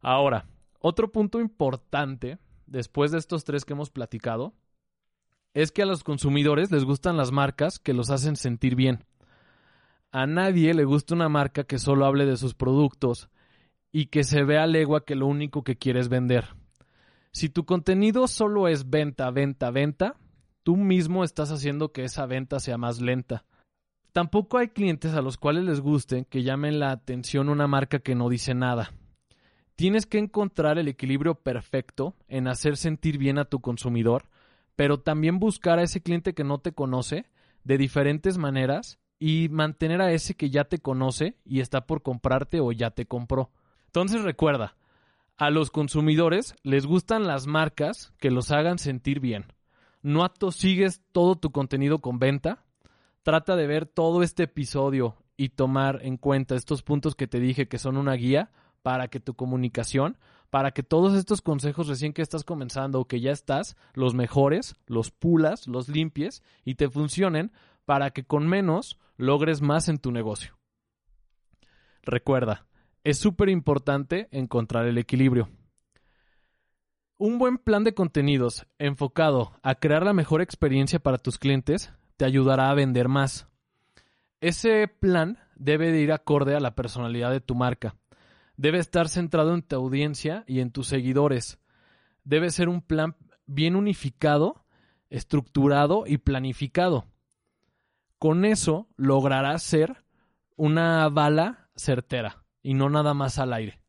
Ahora, 0.00 0.46
otro 0.80 1.10
punto 1.10 1.40
importante, 1.40 2.38
después 2.66 3.10
de 3.10 3.18
estos 3.18 3.44
tres 3.44 3.64
que 3.64 3.72
hemos 3.72 3.90
platicado, 3.90 4.54
es 5.54 5.72
que 5.72 5.82
a 5.82 5.86
los 5.86 6.04
consumidores 6.04 6.70
les 6.70 6.84
gustan 6.84 7.16
las 7.16 7.32
marcas 7.32 7.78
que 7.78 7.94
los 7.94 8.10
hacen 8.10 8.36
sentir 8.36 8.76
bien. 8.76 9.04
A 10.12 10.26
nadie 10.26 10.74
le 10.74 10.84
gusta 10.84 11.14
una 11.14 11.28
marca 11.28 11.64
que 11.64 11.78
solo 11.78 12.04
hable 12.04 12.26
de 12.26 12.36
sus 12.36 12.54
productos 12.54 13.28
y 13.90 14.06
que 14.06 14.24
se 14.24 14.44
vea 14.44 14.66
legua 14.66 15.04
que 15.04 15.14
lo 15.14 15.26
único 15.26 15.64
que 15.64 15.76
quiere 15.76 16.00
es 16.00 16.08
vender. 16.08 16.54
Si 17.32 17.48
tu 17.48 17.64
contenido 17.64 18.28
solo 18.28 18.68
es 18.68 18.88
venta, 18.88 19.30
venta, 19.30 19.70
venta, 19.70 20.16
tú 20.62 20.76
mismo 20.76 21.24
estás 21.24 21.50
haciendo 21.50 21.92
que 21.92 22.04
esa 22.04 22.26
venta 22.26 22.60
sea 22.60 22.78
más 22.78 23.00
lenta. 23.00 23.44
Tampoco 24.16 24.56
hay 24.56 24.68
clientes 24.68 25.12
a 25.12 25.20
los 25.20 25.36
cuales 25.36 25.64
les 25.64 25.82
guste 25.82 26.24
que 26.30 26.42
llamen 26.42 26.80
la 26.80 26.90
atención 26.90 27.50
una 27.50 27.66
marca 27.66 27.98
que 27.98 28.14
no 28.14 28.30
dice 28.30 28.54
nada. 28.54 28.94
Tienes 29.74 30.06
que 30.06 30.16
encontrar 30.16 30.78
el 30.78 30.88
equilibrio 30.88 31.34
perfecto 31.34 32.16
en 32.26 32.48
hacer 32.48 32.78
sentir 32.78 33.18
bien 33.18 33.36
a 33.36 33.44
tu 33.44 33.60
consumidor, 33.60 34.30
pero 34.74 35.00
también 35.00 35.38
buscar 35.38 35.78
a 35.78 35.82
ese 35.82 36.00
cliente 36.00 36.32
que 36.32 36.44
no 36.44 36.60
te 36.60 36.72
conoce 36.72 37.26
de 37.62 37.76
diferentes 37.76 38.38
maneras 38.38 38.98
y 39.18 39.50
mantener 39.50 40.00
a 40.00 40.10
ese 40.10 40.34
que 40.34 40.48
ya 40.48 40.64
te 40.64 40.78
conoce 40.78 41.36
y 41.44 41.60
está 41.60 41.86
por 41.86 42.00
comprarte 42.00 42.58
o 42.60 42.72
ya 42.72 42.92
te 42.92 43.04
compró. 43.04 43.50
Entonces 43.84 44.22
recuerda, 44.22 44.78
a 45.36 45.50
los 45.50 45.70
consumidores 45.70 46.54
les 46.62 46.86
gustan 46.86 47.26
las 47.26 47.46
marcas 47.46 48.14
que 48.18 48.30
los 48.30 48.50
hagan 48.50 48.78
sentir 48.78 49.20
bien. 49.20 49.44
No 50.00 50.24
atosigues 50.24 51.02
todo 51.12 51.36
tu 51.36 51.52
contenido 51.52 51.98
con 51.98 52.18
venta, 52.18 52.64
trata 53.26 53.56
de 53.56 53.66
ver 53.66 53.86
todo 53.86 54.22
este 54.22 54.44
episodio 54.44 55.16
y 55.36 55.48
tomar 55.48 55.98
en 56.04 56.16
cuenta 56.16 56.54
estos 56.54 56.84
puntos 56.84 57.16
que 57.16 57.26
te 57.26 57.40
dije 57.40 57.66
que 57.66 57.76
son 57.76 57.96
una 57.96 58.12
guía 58.12 58.52
para 58.82 59.08
que 59.08 59.18
tu 59.18 59.34
comunicación, 59.34 60.16
para 60.48 60.70
que 60.70 60.84
todos 60.84 61.18
estos 61.18 61.42
consejos 61.42 61.88
recién 61.88 62.12
que 62.12 62.22
estás 62.22 62.44
comenzando 62.44 63.00
o 63.00 63.08
que 63.08 63.20
ya 63.20 63.32
estás, 63.32 63.76
los 63.94 64.14
mejores, 64.14 64.76
los 64.86 65.10
pulas, 65.10 65.66
los 65.66 65.88
limpies 65.88 66.44
y 66.64 66.76
te 66.76 66.88
funcionen 66.88 67.50
para 67.84 68.10
que 68.10 68.22
con 68.22 68.46
menos 68.46 68.96
logres 69.16 69.60
más 69.60 69.88
en 69.88 69.98
tu 69.98 70.12
negocio. 70.12 70.56
Recuerda, 72.02 72.68
es 73.02 73.18
súper 73.18 73.48
importante 73.48 74.28
encontrar 74.30 74.86
el 74.86 74.98
equilibrio. 74.98 75.48
Un 77.18 77.40
buen 77.40 77.58
plan 77.58 77.82
de 77.82 77.92
contenidos 77.92 78.68
enfocado 78.78 79.50
a 79.64 79.74
crear 79.74 80.04
la 80.04 80.12
mejor 80.12 80.42
experiencia 80.42 81.00
para 81.00 81.18
tus 81.18 81.38
clientes 81.38 81.92
te 82.16 82.24
ayudará 82.24 82.70
a 82.70 82.74
vender 82.74 83.08
más. 83.08 83.48
Ese 84.40 84.88
plan 84.88 85.38
debe 85.54 85.92
de 85.92 86.00
ir 86.00 86.12
acorde 86.12 86.54
a 86.54 86.60
la 86.60 86.74
personalidad 86.74 87.30
de 87.30 87.40
tu 87.40 87.54
marca. 87.54 87.96
Debe 88.56 88.78
estar 88.78 89.08
centrado 89.08 89.54
en 89.54 89.62
tu 89.62 89.76
audiencia 89.76 90.44
y 90.46 90.60
en 90.60 90.70
tus 90.70 90.86
seguidores. 90.88 91.58
Debe 92.24 92.50
ser 92.50 92.68
un 92.68 92.80
plan 92.80 93.16
bien 93.46 93.76
unificado, 93.76 94.64
estructurado 95.10 96.04
y 96.06 96.18
planificado. 96.18 97.06
Con 98.18 98.44
eso 98.44 98.88
lograrás 98.96 99.62
ser 99.62 100.04
una 100.56 101.08
bala 101.08 101.68
certera 101.76 102.44
y 102.62 102.74
no 102.74 102.88
nada 102.88 103.14
más 103.14 103.38
al 103.38 103.52
aire. 103.52 103.80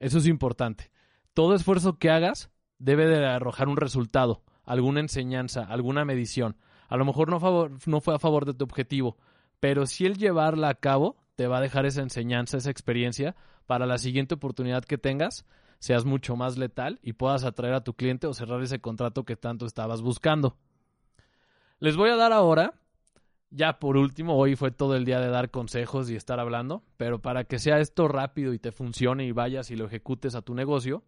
Eso 0.00 0.18
es 0.18 0.26
importante. 0.26 0.90
Todo 1.34 1.54
esfuerzo 1.54 1.98
que 1.98 2.10
hagas 2.10 2.50
debe 2.78 3.06
de 3.06 3.26
arrojar 3.26 3.68
un 3.68 3.76
resultado, 3.76 4.42
alguna 4.64 5.00
enseñanza, 5.00 5.64
alguna 5.64 6.04
medición. 6.04 6.56
A 6.88 6.96
lo 6.96 7.04
mejor 7.04 7.28
no, 7.28 8.00
fue 8.00 8.14
a 8.14 8.18
favor 8.18 8.46
de 8.46 8.54
tu 8.54 8.64
objetivo, 8.64 9.16
pero 9.60 9.86
si 9.86 10.06
el 10.06 10.16
llevarla 10.16 10.70
a 10.70 10.74
cabo 10.74 11.16
te 11.36 11.46
va 11.46 11.58
a 11.58 11.60
dejar 11.60 11.86
esa 11.86 12.02
enseñanza, 12.02 12.56
esa 12.56 12.70
experiencia, 12.70 13.36
para 13.66 13.86
la 13.86 13.98
siguiente 13.98 14.34
oportunidad 14.34 14.84
que 14.84 14.96
tengas, 14.96 15.44
seas 15.78 16.06
mucho 16.06 16.34
más 16.34 16.56
letal 16.56 16.98
y 17.02 17.12
puedas 17.12 17.44
atraer 17.44 17.74
a 17.74 17.84
tu 17.84 17.94
cliente 17.94 18.26
o 18.26 18.32
cerrar 18.32 18.62
ese 18.62 18.80
contrato 18.80 19.24
que 19.24 19.36
tanto 19.36 19.66
estabas 19.66 20.00
buscando. 20.00 20.56
Les 21.78 21.96
voy 21.96 22.10
a 22.10 22.16
dar 22.16 22.32
ahora, 22.32 22.74
ya 23.50 23.78
por 23.78 23.98
último, 23.98 24.36
hoy 24.36 24.56
fue 24.56 24.70
todo 24.70 24.96
el 24.96 25.04
día 25.04 25.20
de 25.20 25.28
dar 25.28 25.50
consejos 25.50 26.10
y 26.10 26.16
estar 26.16 26.40
hablando, 26.40 26.82
pero 26.96 27.20
para 27.20 27.44
que 27.44 27.58
sea 27.58 27.78
esto 27.78 28.08
rápido 28.08 28.54
y 28.54 28.58
te 28.58 28.72
funcione 28.72 29.26
y 29.26 29.32
vayas 29.32 29.70
y 29.70 29.76
lo 29.76 29.84
ejecutes 29.84 30.34
a 30.34 30.42
tu 30.42 30.54
negocio, 30.54 31.04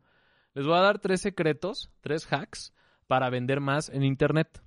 les 0.54 0.66
voy 0.66 0.76
a 0.76 0.82
dar 0.82 0.98
tres 0.98 1.22
secretos, 1.22 1.90
tres 2.02 2.30
hacks 2.30 2.74
para 3.06 3.30
vender 3.30 3.60
más 3.60 3.88
en 3.88 4.04
Internet 4.04 4.62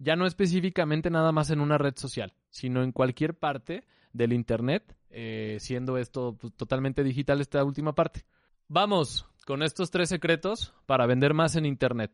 ya 0.00 0.16
no 0.16 0.26
específicamente 0.26 1.10
nada 1.10 1.30
más 1.30 1.50
en 1.50 1.60
una 1.60 1.78
red 1.78 1.94
social, 1.96 2.32
sino 2.48 2.82
en 2.82 2.90
cualquier 2.90 3.38
parte 3.38 3.84
del 4.12 4.32
Internet, 4.32 4.96
eh, 5.10 5.58
siendo 5.60 5.98
esto 5.98 6.36
pues, 6.40 6.54
totalmente 6.54 7.04
digital 7.04 7.40
esta 7.40 7.62
última 7.62 7.94
parte. 7.94 8.24
Vamos 8.66 9.28
con 9.46 9.62
estos 9.62 9.90
tres 9.90 10.08
secretos 10.08 10.74
para 10.86 11.06
vender 11.06 11.34
más 11.34 11.54
en 11.54 11.66
Internet. 11.66 12.12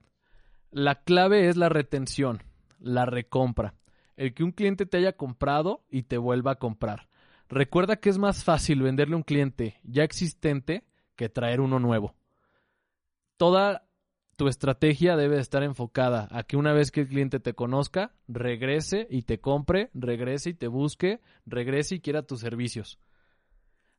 La 0.72 0.96
clave 0.96 1.48
es 1.48 1.56
la 1.56 1.68
retención, 1.68 2.42
la 2.80 3.06
recompra, 3.06 3.74
el 4.16 4.34
que 4.34 4.42
un 4.42 4.50
cliente 4.50 4.84
te 4.84 4.96
haya 4.96 5.16
comprado 5.16 5.84
y 5.88 6.02
te 6.02 6.18
vuelva 6.18 6.52
a 6.52 6.58
comprar. 6.58 7.08
Recuerda 7.48 7.96
que 7.96 8.10
es 8.10 8.18
más 8.18 8.42
fácil 8.42 8.82
venderle 8.82 9.14
a 9.14 9.18
un 9.18 9.22
cliente 9.22 9.78
ya 9.84 10.02
existente 10.02 10.84
que 11.14 11.28
traer 11.28 11.60
uno 11.60 11.78
nuevo. 11.78 12.16
Toda 13.36 13.85
tu 14.36 14.48
estrategia 14.48 15.16
debe 15.16 15.38
estar 15.38 15.62
enfocada 15.62 16.28
a 16.30 16.42
que 16.44 16.56
una 16.56 16.72
vez 16.72 16.90
que 16.90 17.00
el 17.00 17.08
cliente 17.08 17.40
te 17.40 17.54
conozca, 17.54 18.14
regrese 18.28 19.06
y 19.10 19.22
te 19.22 19.40
compre, 19.40 19.90
regrese 19.94 20.50
y 20.50 20.54
te 20.54 20.68
busque, 20.68 21.20
regrese 21.46 21.96
y 21.96 22.00
quiera 22.00 22.22
tus 22.22 22.40
servicios. 22.40 22.98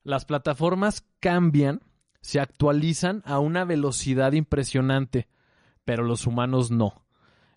Las 0.04 0.26
plataformas 0.26 1.06
cambian, 1.19 1.82
se 2.21 2.39
actualizan 2.39 3.23
a 3.26 3.39
una 3.39 3.65
velocidad 3.65 4.34
impresionante, 4.34 5.28
pero 5.84 6.04
los 6.04 6.28
humanos 6.28 6.71
no. 6.71 7.04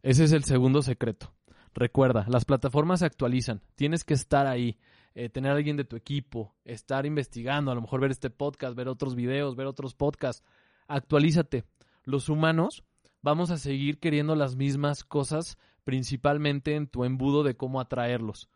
Ese 0.02 0.24
es 0.24 0.32
el 0.32 0.44
segundo 0.44 0.82
secreto. 0.82 1.34
Recuerda, 1.74 2.24
las 2.28 2.44
plataformas 2.44 3.00
se 3.00 3.06
actualizan, 3.06 3.62
tienes 3.76 4.04
que 4.04 4.14
estar 4.14 4.46
ahí, 4.46 4.78
eh, 5.14 5.28
tener 5.28 5.52
a 5.52 5.54
alguien 5.54 5.76
de 5.76 5.84
tu 5.84 5.96
equipo, 5.96 6.56
estar 6.64 7.04
investigando, 7.06 7.70
a 7.70 7.74
lo 7.74 7.82
mejor 7.82 8.00
ver 8.00 8.10
este 8.10 8.30
podcast, 8.30 8.74
ver 8.74 8.88
otros 8.88 9.14
videos, 9.14 9.54
ver 9.54 9.66
otros 9.66 9.94
podcasts. 9.94 10.42
Actualízate. 10.88 11.64
Los 12.10 12.28
humanos 12.28 12.82
vamos 13.22 13.52
a 13.52 13.56
seguir 13.56 14.00
queriendo 14.00 14.34
las 14.34 14.56
mismas 14.56 15.04
cosas, 15.04 15.58
principalmente 15.84 16.74
en 16.74 16.88
tu 16.88 17.04
embudo 17.04 17.44
de 17.44 17.56
cómo 17.56 17.80
atraerlos. 17.80 18.48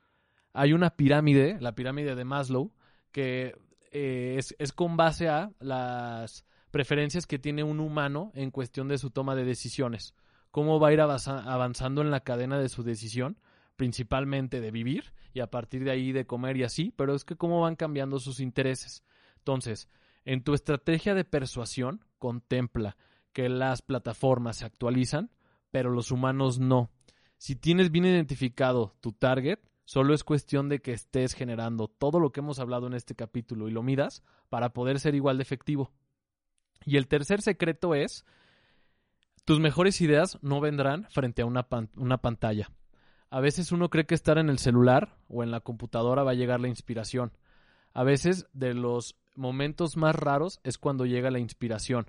Hay 0.53 0.73
una 0.73 0.91
pirámide, 0.91 1.59
la 1.61 1.77
pirámide 1.77 2.17
de 2.17 2.25
Maslow, 2.25 2.73
que 3.13 3.55
eh, 3.93 4.35
es, 4.39 4.57
es 4.59 4.73
con 4.73 4.97
base 4.97 5.29
a 5.29 5.53
las 5.61 6.45
preferencias 6.73 7.29
que 7.29 7.39
tiene 7.39 7.63
un 7.63 7.79
humano 7.79 8.33
en 8.35 8.51
cuestión 8.51 8.89
de 8.89 8.99
su 8.99 9.11
toma 9.11 9.37
de 9.37 9.45
decisiones. 9.45 10.17
Cómo 10.51 10.81
va 10.81 10.89
a 10.89 10.93
ir 10.93 11.01
avanzando 11.01 12.03
en 12.03 12.11
la 12.11 12.25
cadena 12.25 12.59
de 12.59 12.69
su 12.69 12.83
decisión, 12.83 13.39
principalmente 13.77 14.61
de 14.61 14.73
vivir 14.73 15.13
y 15.33 15.39
a 15.39 15.47
partir 15.49 15.85
de 15.85 15.93
ahí 15.93 16.11
de 16.11 16.27
comer 16.27 16.57
y 16.57 16.65
así, 16.65 16.93
pero 16.97 17.15
es 17.15 17.25
que 17.25 17.37
cómo 17.37 17.61
van 17.61 17.77
cambiando 17.77 18.19
sus 18.19 18.41
intereses. 18.41 19.05
Entonces, 19.37 19.89
en 20.25 20.43
tu 20.43 20.55
estrategia 20.55 21.15
de 21.15 21.25
persuasión, 21.25 22.05
contempla 22.19 22.97
que 23.35 23.51
las 23.51 23.83
plataformas 23.83 24.57
se 24.57 24.65
actualizan, 24.65 25.31
pero 25.71 25.91
los 25.91 26.11
humanos 26.11 26.59
no. 26.59 26.91
Si 27.37 27.57
tienes 27.57 27.91
bien 27.91 28.07
identificado 28.07 28.95
tu 29.01 29.13
target, 29.13 29.59
solo 29.85 30.15
es 30.15 30.25
cuestión 30.25 30.71
de 30.71 30.81
que 30.81 30.93
estés 30.93 31.35
generando 31.35 31.89
todo 31.89 32.21
lo 32.21 32.33
que 32.33 32.41
hemos 32.41 32.61
hablado 32.61 32.87
en 32.87 32.95
este 32.95 33.15
capítulo 33.15 33.69
y 33.69 33.73
lo 33.73 33.83
midas 33.83 34.23
para 34.49 34.73
poder 34.73 35.01
ser 35.01 35.15
igual 35.15 35.37
de 35.37 35.43
efectivo. 35.43 35.93
Y 36.87 36.97
el 36.97 37.09
tercer 37.09 37.43
secreto 37.43 37.95
es, 37.95 38.25
tus 39.45 39.61
mejores 39.61 40.01
ideas 40.01 40.39
no 40.41 40.61
vendrán 40.61 41.07
frente 41.11 41.43
a 41.43 41.47
una, 41.47 41.67
una 41.97 42.19
pantalla. 42.19 42.71
A 43.31 43.41
veces 43.41 43.73
uno 43.73 43.91
cree 43.91 44.07
que 44.07 44.15
estar 44.15 44.39
en 44.39 44.49
el 44.49 44.59
celular 44.59 45.19
o 45.29 45.43
en 45.43 45.51
la 45.51 45.61
computadora 45.61 46.23
va 46.23 46.31
a 46.31 46.35
llegar 46.35 46.61
la 46.61 46.69
inspiración. 46.69 47.33
A 47.93 48.05
veces 48.05 48.47
de 48.53 48.75
los 48.75 49.17
momentos 49.35 49.97
más 49.97 50.15
raros 50.15 50.61
es 50.63 50.79
cuando 50.79 51.05
llega 51.05 51.33
la 51.33 51.41
inspiración, 51.41 52.07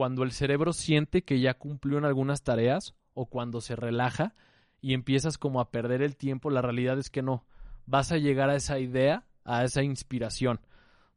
cuando 0.00 0.22
el 0.22 0.32
cerebro 0.32 0.72
siente 0.72 1.24
que 1.24 1.40
ya 1.40 1.52
cumplió 1.52 1.98
en 1.98 2.06
algunas 2.06 2.42
tareas 2.42 2.94
o 3.12 3.26
cuando 3.26 3.60
se 3.60 3.76
relaja 3.76 4.34
y 4.80 4.94
empiezas 4.94 5.36
como 5.36 5.60
a 5.60 5.70
perder 5.70 6.00
el 6.00 6.16
tiempo, 6.16 6.48
la 6.48 6.62
realidad 6.62 6.98
es 6.98 7.10
que 7.10 7.20
no. 7.20 7.44
Vas 7.84 8.10
a 8.10 8.16
llegar 8.16 8.48
a 8.48 8.56
esa 8.56 8.78
idea, 8.78 9.26
a 9.44 9.62
esa 9.62 9.82
inspiración. 9.82 10.58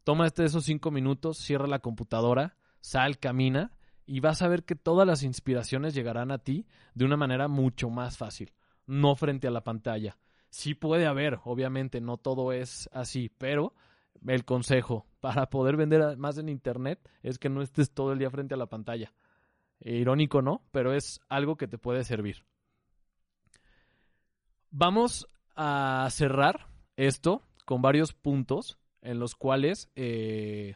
Toma 0.03 0.27
este 0.27 0.43
esos 0.43 0.65
cinco 0.65 0.91
minutos, 0.91 1.37
cierra 1.37 1.65
la 1.65 1.79
computadora, 1.79 2.57
sal, 2.81 3.19
camina 3.19 3.71
y 4.05 4.19
vas 4.19 4.41
a 4.41 4.49
ver 4.49 4.65
que 4.65 4.75
todas 4.75 5.07
las 5.07 5.23
inspiraciones 5.23 5.93
llegarán 5.93 6.29
a 6.29 6.39
ti 6.39 6.67
de 6.93 7.05
una 7.05 7.15
manera 7.15 7.47
mucho 7.47 7.89
más 7.89 8.17
fácil, 8.17 8.51
no 8.85 9.15
frente 9.15 9.47
a 9.47 9.51
la 9.51 9.63
pantalla. 9.63 10.17
Sí 10.49 10.73
puede 10.73 11.05
haber, 11.05 11.39
obviamente, 11.45 12.01
no 12.01 12.17
todo 12.17 12.51
es 12.51 12.89
así, 12.91 13.31
pero 13.37 13.73
el 14.27 14.43
consejo 14.43 15.05
para 15.23 15.49
poder 15.49 15.77
vender 15.77 16.17
más 16.17 16.37
en 16.37 16.49
Internet 16.49 16.99
es 17.21 17.39
que 17.39 17.47
no 17.47 17.61
estés 17.61 17.91
todo 17.91 18.11
el 18.11 18.19
día 18.19 18.29
frente 18.29 18.55
a 18.55 18.57
la 18.57 18.65
pantalla. 18.65 19.13
irónico, 19.79 20.41
¿no? 20.41 20.65
Pero 20.73 20.93
es 20.93 21.21
algo 21.29 21.55
que 21.55 21.65
te 21.65 21.77
puede 21.77 22.03
servir. 22.03 22.43
Vamos 24.69 25.29
a 25.55 26.09
cerrar 26.11 26.67
esto 26.97 27.41
con 27.63 27.81
varios 27.81 28.11
puntos 28.11 28.77
en 29.01 29.19
los 29.19 29.35
cuales 29.35 29.89
eh, 29.95 30.75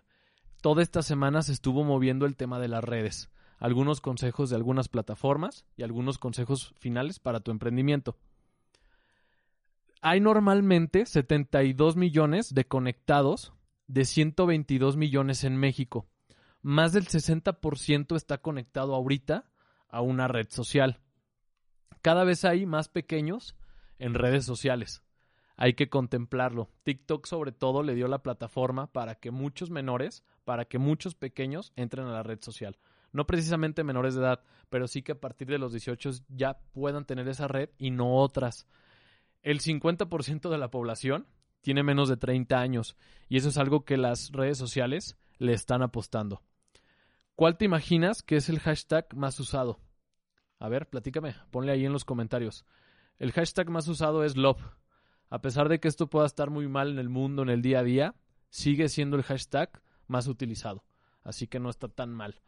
toda 0.61 0.81
esta 0.81 1.01
semana 1.01 1.41
se 1.41 1.51
estuvo 1.51 1.83
moviendo 1.83 2.25
el 2.25 2.37
tema 2.37 2.57
de 2.57 2.69
las 2.69 2.85
redes, 2.85 3.29
algunos 3.57 3.99
consejos 3.99 4.49
de 4.49 4.55
algunas 4.55 4.87
plataformas 4.87 5.65
y 5.75 5.83
algunos 5.83 6.19
consejos 6.19 6.73
finales 6.79 7.19
para 7.19 7.41
tu 7.41 7.51
emprendimiento. 7.51 8.15
Hay 10.01 10.21
normalmente 10.21 11.05
72 11.05 11.97
millones 11.97 12.53
de 12.53 12.65
conectados 12.65 13.51
de 13.87 14.05
122 14.05 14.97
millones 14.97 15.43
en 15.43 15.57
México. 15.57 16.07
Más 16.61 16.93
del 16.93 17.07
60% 17.07 18.15
está 18.15 18.39
conectado 18.39 18.93
ahorita 18.93 19.49
a 19.89 20.01
una 20.01 20.27
red 20.27 20.47
social. 20.49 20.99
Cada 22.01 22.23
vez 22.23 22.45
hay 22.45 22.65
más 22.65 22.89
pequeños 22.89 23.55
en 23.99 24.13
redes 24.13 24.45
sociales. 24.45 25.03
Hay 25.55 25.73
que 25.73 25.89
contemplarlo. 25.89 26.69
TikTok 26.83 27.25
sobre 27.25 27.51
todo 27.51 27.81
le 27.81 27.95
dio 27.95 28.07
la 28.07 28.21
plataforma 28.21 28.91
para 28.91 29.15
que 29.15 29.31
muchos 29.31 29.71
menores 29.71 30.23
para 30.47 30.63
que 30.63 30.77
muchos 30.77 31.13
pequeños 31.13 31.73
entren 31.75 32.07
a 32.07 32.13
la 32.13 32.23
red 32.23 32.39
social. 32.41 32.77
No 33.11 33.27
precisamente 33.27 33.83
menores 33.83 34.15
de 34.15 34.21
edad, 34.21 34.43
pero 34.69 34.87
sí 34.87 35.01
que 35.01 35.11
a 35.11 35.19
partir 35.19 35.49
de 35.49 35.57
los 35.57 35.73
18 35.73 36.11
ya 36.29 36.59
puedan 36.71 37.03
tener 37.03 37.27
esa 37.27 37.49
red 37.49 37.69
y 37.77 37.91
no 37.91 38.15
otras. 38.15 38.65
El 39.43 39.59
50% 39.59 40.49
de 40.49 40.57
la 40.57 40.71
población 40.71 41.27
tiene 41.61 41.83
menos 41.83 42.09
de 42.09 42.17
30 42.17 42.59
años 42.59 42.95
y 43.29 43.37
eso 43.37 43.49
es 43.49 43.57
algo 43.57 43.85
que 43.85 43.97
las 43.97 44.31
redes 44.31 44.57
sociales 44.57 45.17
le 45.37 45.53
están 45.53 45.81
apostando. 45.81 46.41
¿Cuál 47.35 47.57
te 47.57 47.65
imaginas 47.65 48.23
que 48.23 48.37
es 48.37 48.49
el 48.49 48.59
hashtag 48.59 49.15
más 49.15 49.39
usado? 49.39 49.79
A 50.59 50.69
ver, 50.69 50.87
platícame, 50.89 51.35
ponle 51.51 51.71
ahí 51.71 51.85
en 51.85 51.93
los 51.93 52.05
comentarios. 52.05 52.65
El 53.19 53.31
hashtag 53.31 53.69
más 53.69 53.87
usado 53.87 54.23
es 54.23 54.35
love. 54.35 54.61
A 55.29 55.41
pesar 55.41 55.69
de 55.69 55.79
que 55.79 55.87
esto 55.87 56.09
pueda 56.09 56.25
estar 56.25 56.49
muy 56.49 56.67
mal 56.67 56.89
en 56.89 56.99
el 56.99 57.09
mundo, 57.09 57.43
en 57.43 57.49
el 57.49 57.61
día 57.61 57.79
a 57.79 57.83
día, 57.83 58.15
sigue 58.49 58.89
siendo 58.89 59.17
el 59.17 59.23
hashtag 59.23 59.81
más 60.07 60.27
utilizado. 60.27 60.83
Así 61.23 61.47
que 61.47 61.59
no 61.59 61.69
está 61.69 61.89
tan 61.89 62.13
mal. 62.13 62.41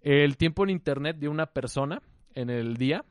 El 0.00 0.36
tiempo 0.36 0.62
en 0.62 0.70
Internet 0.70 1.16
de 1.18 1.28
una 1.28 1.46
persona 1.46 2.02
en 2.34 2.50
el 2.50 2.76
día, 2.76 3.04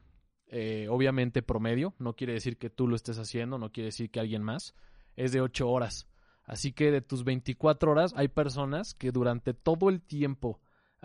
eh, 0.47 0.87
obviamente 0.89 1.41
promedio, 1.41 1.93
no 1.97 2.15
quiere 2.15 2.33
decir 2.33 2.57
que 2.57 2.69
tú 2.69 2.87
lo 2.87 2.95
estés 2.95 3.17
haciendo, 3.17 3.57
no 3.57 3.71
quiere 3.71 3.87
decir 3.87 4.11
que 4.11 4.19
alguien 4.19 4.43
más, 4.43 4.75
es 5.15 5.31
de 5.31 5.41
8 5.41 5.69
horas. 5.69 6.07
Así 6.43 6.73
que 6.73 6.91
de 6.91 7.01
tus 7.01 7.23
24 7.23 7.91
horas 7.91 8.13
hay 8.15 8.27
personas 8.27 8.93
que 8.93 9.11
durante 9.11 9.53
todo 9.53 9.89
el 9.89 10.01
tiempo 10.01 10.59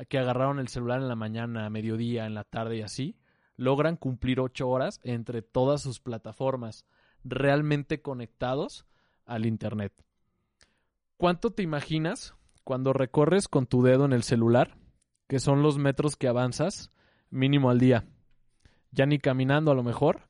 que 0.08 0.18
agarraron 0.18 0.58
el 0.58 0.68
celular 0.68 1.00
en 1.00 1.08
la 1.08 1.16
mañana, 1.16 1.66
a 1.66 1.70
mediodía, 1.70 2.26
en 2.26 2.34
la 2.34 2.44
tarde 2.44 2.78
y 2.78 2.82
así, 2.82 3.16
logran 3.56 3.96
cumplir 3.96 4.40
8 4.40 4.68
horas 4.68 5.00
entre 5.02 5.42
todas 5.42 5.82
sus 5.82 6.00
plataformas, 6.00 6.86
realmente 7.22 8.00
conectados 8.00 8.86
al 9.26 9.44
Internet. 9.44 9.92
¿Cuánto 11.18 11.50
te 11.50 11.62
imaginas 11.62 12.34
cuando 12.64 12.92
recorres 12.92 13.48
con 13.48 13.66
tu 13.66 13.82
dedo 13.82 14.04
en 14.04 14.12
el 14.12 14.22
celular, 14.22 14.76
que 15.26 15.40
son 15.40 15.60
los 15.62 15.76
metros 15.76 16.16
que 16.16 16.28
avanzas 16.28 16.92
mínimo 17.30 17.68
al 17.68 17.78
día. 17.80 18.04
Ya 18.92 19.06
ni 19.06 19.18
caminando 19.18 19.70
a 19.70 19.74
lo 19.74 19.82
mejor, 19.82 20.28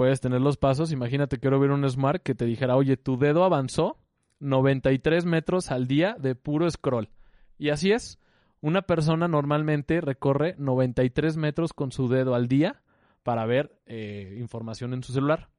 puedes 0.00 0.22
tener 0.22 0.40
los 0.40 0.56
pasos. 0.56 0.92
Imagínate, 0.92 1.36
quiero 1.36 1.60
ver 1.60 1.72
un 1.72 1.86
Smart 1.86 2.22
que 2.22 2.34
te 2.34 2.46
dijera, 2.46 2.74
oye, 2.74 2.96
tu 2.96 3.18
dedo 3.18 3.44
avanzó 3.44 3.98
93 4.38 5.26
metros 5.26 5.70
al 5.70 5.86
día 5.86 6.16
de 6.18 6.34
puro 6.34 6.70
scroll. 6.70 7.10
Y 7.58 7.68
así 7.68 7.92
es, 7.92 8.18
una 8.62 8.80
persona 8.80 9.28
normalmente 9.28 10.00
recorre 10.00 10.54
93 10.56 11.36
metros 11.36 11.74
con 11.74 11.92
su 11.92 12.08
dedo 12.08 12.34
al 12.34 12.48
día 12.48 12.80
para 13.22 13.44
ver 13.44 13.78
eh, 13.84 14.38
información 14.40 14.94
en 14.94 15.02
su 15.02 15.12
celular. 15.12 15.50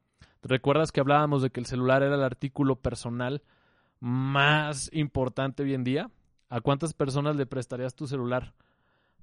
¿Recuerdas 0.41 0.91
que 0.91 1.01
hablábamos 1.01 1.43
de 1.43 1.51
que 1.51 1.59
el 1.59 1.67
celular 1.67 2.01
era 2.01 2.15
el 2.15 2.23
artículo 2.23 2.77
personal 2.77 3.43
más 3.99 4.89
importante 4.91 5.61
hoy 5.61 5.75
en 5.75 5.83
día, 5.83 6.09
¿a 6.49 6.61
cuántas 6.61 6.95
personas 6.95 7.35
le 7.35 7.45
prestarías 7.45 7.93
tu 7.93 8.07
celular? 8.07 8.55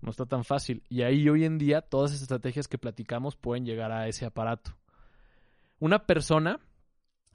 No 0.00 0.12
está 0.12 0.26
tan 0.26 0.44
fácil. 0.44 0.84
Y 0.88 1.02
ahí 1.02 1.28
hoy 1.28 1.44
en 1.44 1.58
día 1.58 1.80
todas 1.80 2.12
esas 2.12 2.22
estrategias 2.22 2.68
que 2.68 2.78
platicamos 2.78 3.34
pueden 3.34 3.64
llegar 3.64 3.90
a 3.90 4.06
ese 4.06 4.24
aparato. 4.24 4.78
Una 5.80 6.06
persona 6.06 6.58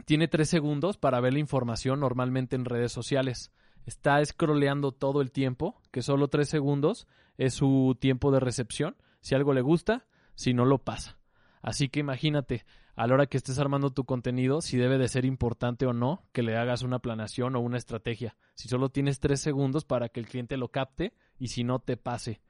tiene 0.06 0.28
tres 0.28 0.50
segundos 0.50 0.98
para 0.98 1.22
ver 1.22 1.34
la 1.34 1.40
información 1.40 2.02
normalmente 2.02 2.56
en 2.56 2.66
redes 2.66 2.92
sociales. 2.92 3.54
Está 3.86 4.24
scrolleando 4.24 4.92
todo 4.92 5.22
el 5.22 5.32
tiempo, 5.32 5.82
que 5.92 6.02
solo 6.02 6.28
tres 6.28 6.50
segundos 6.50 7.08
es 7.38 7.54
su 7.54 7.98
tiempo 8.00 8.32
de 8.32 8.42
recepción. 8.42 8.98
Si 9.22 9.34
algo 9.34 9.54
le 9.54 9.62
gusta, 9.62 10.06
si 10.36 10.54
no 10.54 10.66
lo 10.66 10.80
pasa. 10.80 11.18
Así 11.62 11.88
que 11.88 12.02
imagínate, 12.02 12.66
a 12.96 13.08
la 13.08 13.14
hora 13.14 13.28
que 13.28 13.38
estés 13.38 13.58
armando 13.60 13.92
tu 13.92 14.04
contenido 14.04 14.62
si 14.62 14.78
debe 14.78 14.98
de 14.98 15.08
ser 15.08 15.24
importante 15.24 15.86
o 15.86 15.94
no 15.94 16.28
que 16.34 16.44
le 16.44 16.58
hagas 16.58 16.84
una 16.84 17.00
planación 17.00 17.56
o 17.56 17.62
una 17.62 17.78
estrategia. 17.78 18.36
Si 18.56 18.68
solo 18.68 18.90
tienes 18.90 19.22
tres 19.22 19.40
segundos 19.40 19.86
para 19.86 20.10
que 20.10 20.20
el 20.20 20.28
cliente 20.28 20.58
lo 20.58 20.70
capte 20.70 21.14
y 21.40 21.48
si 21.48 21.64
no 21.64 21.80
te 21.80 21.96
pase, 21.96 22.42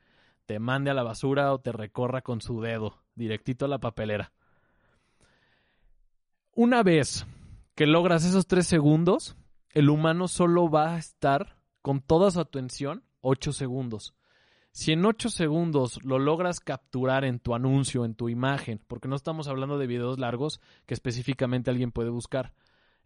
te 0.47 0.57
mande 0.57 0.89
a 0.89 0.95
la 0.95 1.03
basura 1.03 1.53
o 1.53 1.59
te 1.59 1.71
recorra 1.71 2.23
con 2.23 2.41
su 2.41 2.61
dedo 2.61 3.03
directito 3.15 3.65
a 3.65 3.69
la 3.69 3.79
papelera. 3.79 4.33
Una 6.55 6.83
vez 6.83 7.25
que 7.73 7.87
logras 7.87 8.23
esos 8.25 8.45
tres 8.45 8.67
segundos, 8.67 9.35
el 9.71 9.89
humano 9.89 10.27
solo 10.27 10.69
va 10.69 10.93
a 10.93 10.99
estar 10.99 11.57
con 11.81 11.99
toda 11.99 12.29
su 12.29 12.39
atención 12.39 13.03
ocho 13.21 13.53
segundos. 13.53 14.13
Si 14.71 14.91
en 14.91 15.03
8 15.03 15.29
segundos 15.29 15.99
lo 16.03 16.19
logras 16.19 16.59
capturar 16.59 17.25
en 17.25 17.39
tu 17.39 17.55
anuncio, 17.55 18.05
en 18.05 18.13
tu 18.13 18.29
imagen, 18.29 18.81
porque 18.87 19.07
no 19.07 19.15
estamos 19.15 19.47
hablando 19.47 19.79
de 19.79 19.87
videos 19.87 20.19
largos 20.19 20.61
que 20.85 20.93
específicamente 20.93 21.71
alguien 21.71 21.91
puede 21.91 22.09
buscar, 22.11 22.53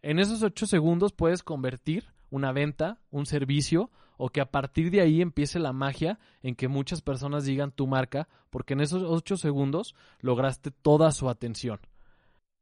en 0.02 0.18
esos 0.18 0.42
8 0.42 0.66
segundos 0.66 1.12
puedes 1.12 1.42
convertir 1.42 2.04
una 2.28 2.52
venta, 2.52 3.00
un 3.10 3.24
servicio, 3.24 3.90
o 4.18 4.28
que 4.28 4.42
a 4.42 4.50
partir 4.50 4.90
de 4.90 5.00
ahí 5.00 5.22
empiece 5.22 5.58
la 5.58 5.72
magia 5.72 6.18
en 6.42 6.54
que 6.54 6.68
muchas 6.68 7.00
personas 7.00 7.44
digan 7.44 7.72
tu 7.72 7.86
marca, 7.86 8.28
porque 8.50 8.74
en 8.74 8.82
esos 8.82 9.02
8 9.02 9.38
segundos 9.38 9.94
lograste 10.20 10.70
toda 10.70 11.12
su 11.12 11.30
atención. 11.30 11.80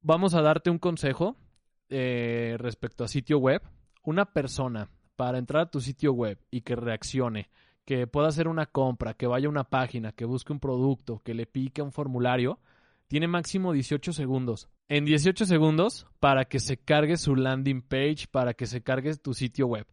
Vamos 0.00 0.35
a 0.35 0.42
darte 0.42 0.70
un 0.70 0.78
consejo 0.78 1.37
eh, 1.88 2.56
respecto 2.59 3.04
a 3.04 3.09
sitio 3.09 3.38
web. 3.38 3.62
Una 4.02 4.24
persona 4.26 4.88
para 5.16 5.38
entrar 5.38 5.62
a 5.62 5.70
tu 5.70 5.80
sitio 5.80 6.12
web 6.12 6.38
y 6.50 6.61
que 6.61 6.76
reaccione, 6.76 7.48
que 7.85 8.06
pueda 8.06 8.28
hacer 8.28 8.48
una 8.48 8.66
compra, 8.66 9.14
que 9.14 9.26
vaya 9.26 9.46
a 9.46 9.50
una 9.50 9.64
página, 9.64 10.12
que 10.12 10.24
busque 10.24 10.52
un 10.52 10.61
producto, 10.61 11.20
que 11.24 11.35
le 11.35 11.46
pique 11.46 11.82
un 11.82 11.92
formulario, 11.92 12.61
tiene 13.09 13.28
máximo 13.28 13.72
18 13.72 14.12
segundos. 14.12 14.68
En 14.88 15.04
18 15.04 15.46
segundos 15.46 16.06
para 16.20 16.44
que 16.44 16.61
se 16.61 16.76
cargue 16.76 17.16
su 17.16 17.35
landing 17.35 17.82
page, 17.82 18.26
para 18.30 18.54
que 18.54 18.66
se 18.66 18.82
cargue 18.82 19.16
tu 19.16 19.35
sitio 19.35 19.66
web. 19.66 19.87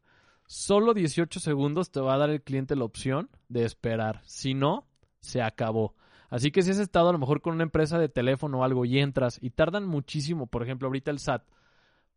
Solo 0.45 0.93
18 0.93 1.39
segundos 1.39 1.91
te 1.91 2.01
va 2.01 2.15
a 2.15 2.17
dar 2.17 2.29
el 2.29 2.41
cliente 2.41 2.75
la 2.75 2.83
opción 2.83 3.29
de 3.47 3.65
esperar. 3.65 4.21
Si 4.25 4.53
no, 4.53 4.85
se 5.19 5.41
acabó. 5.41 5.95
Así 6.33 6.49
que 6.49 6.63
si 6.63 6.71
has 6.71 6.79
estado 6.79 7.09
a 7.09 7.11
lo 7.11 7.19
mejor 7.19 7.41
con 7.41 7.53
una 7.53 7.61
empresa 7.61 7.99
de 7.99 8.09
teléfono 8.09 8.57
o 8.57 8.63
algo 8.63 8.85
y 8.85 8.97
entras 8.97 9.37
y 9.39 9.51
tardan 9.51 9.85
muchísimo, 9.85 10.47
por 10.47 10.63
ejemplo, 10.63 10.87
ahorita 10.87 11.11
el 11.11 11.19
SAT 11.19 11.43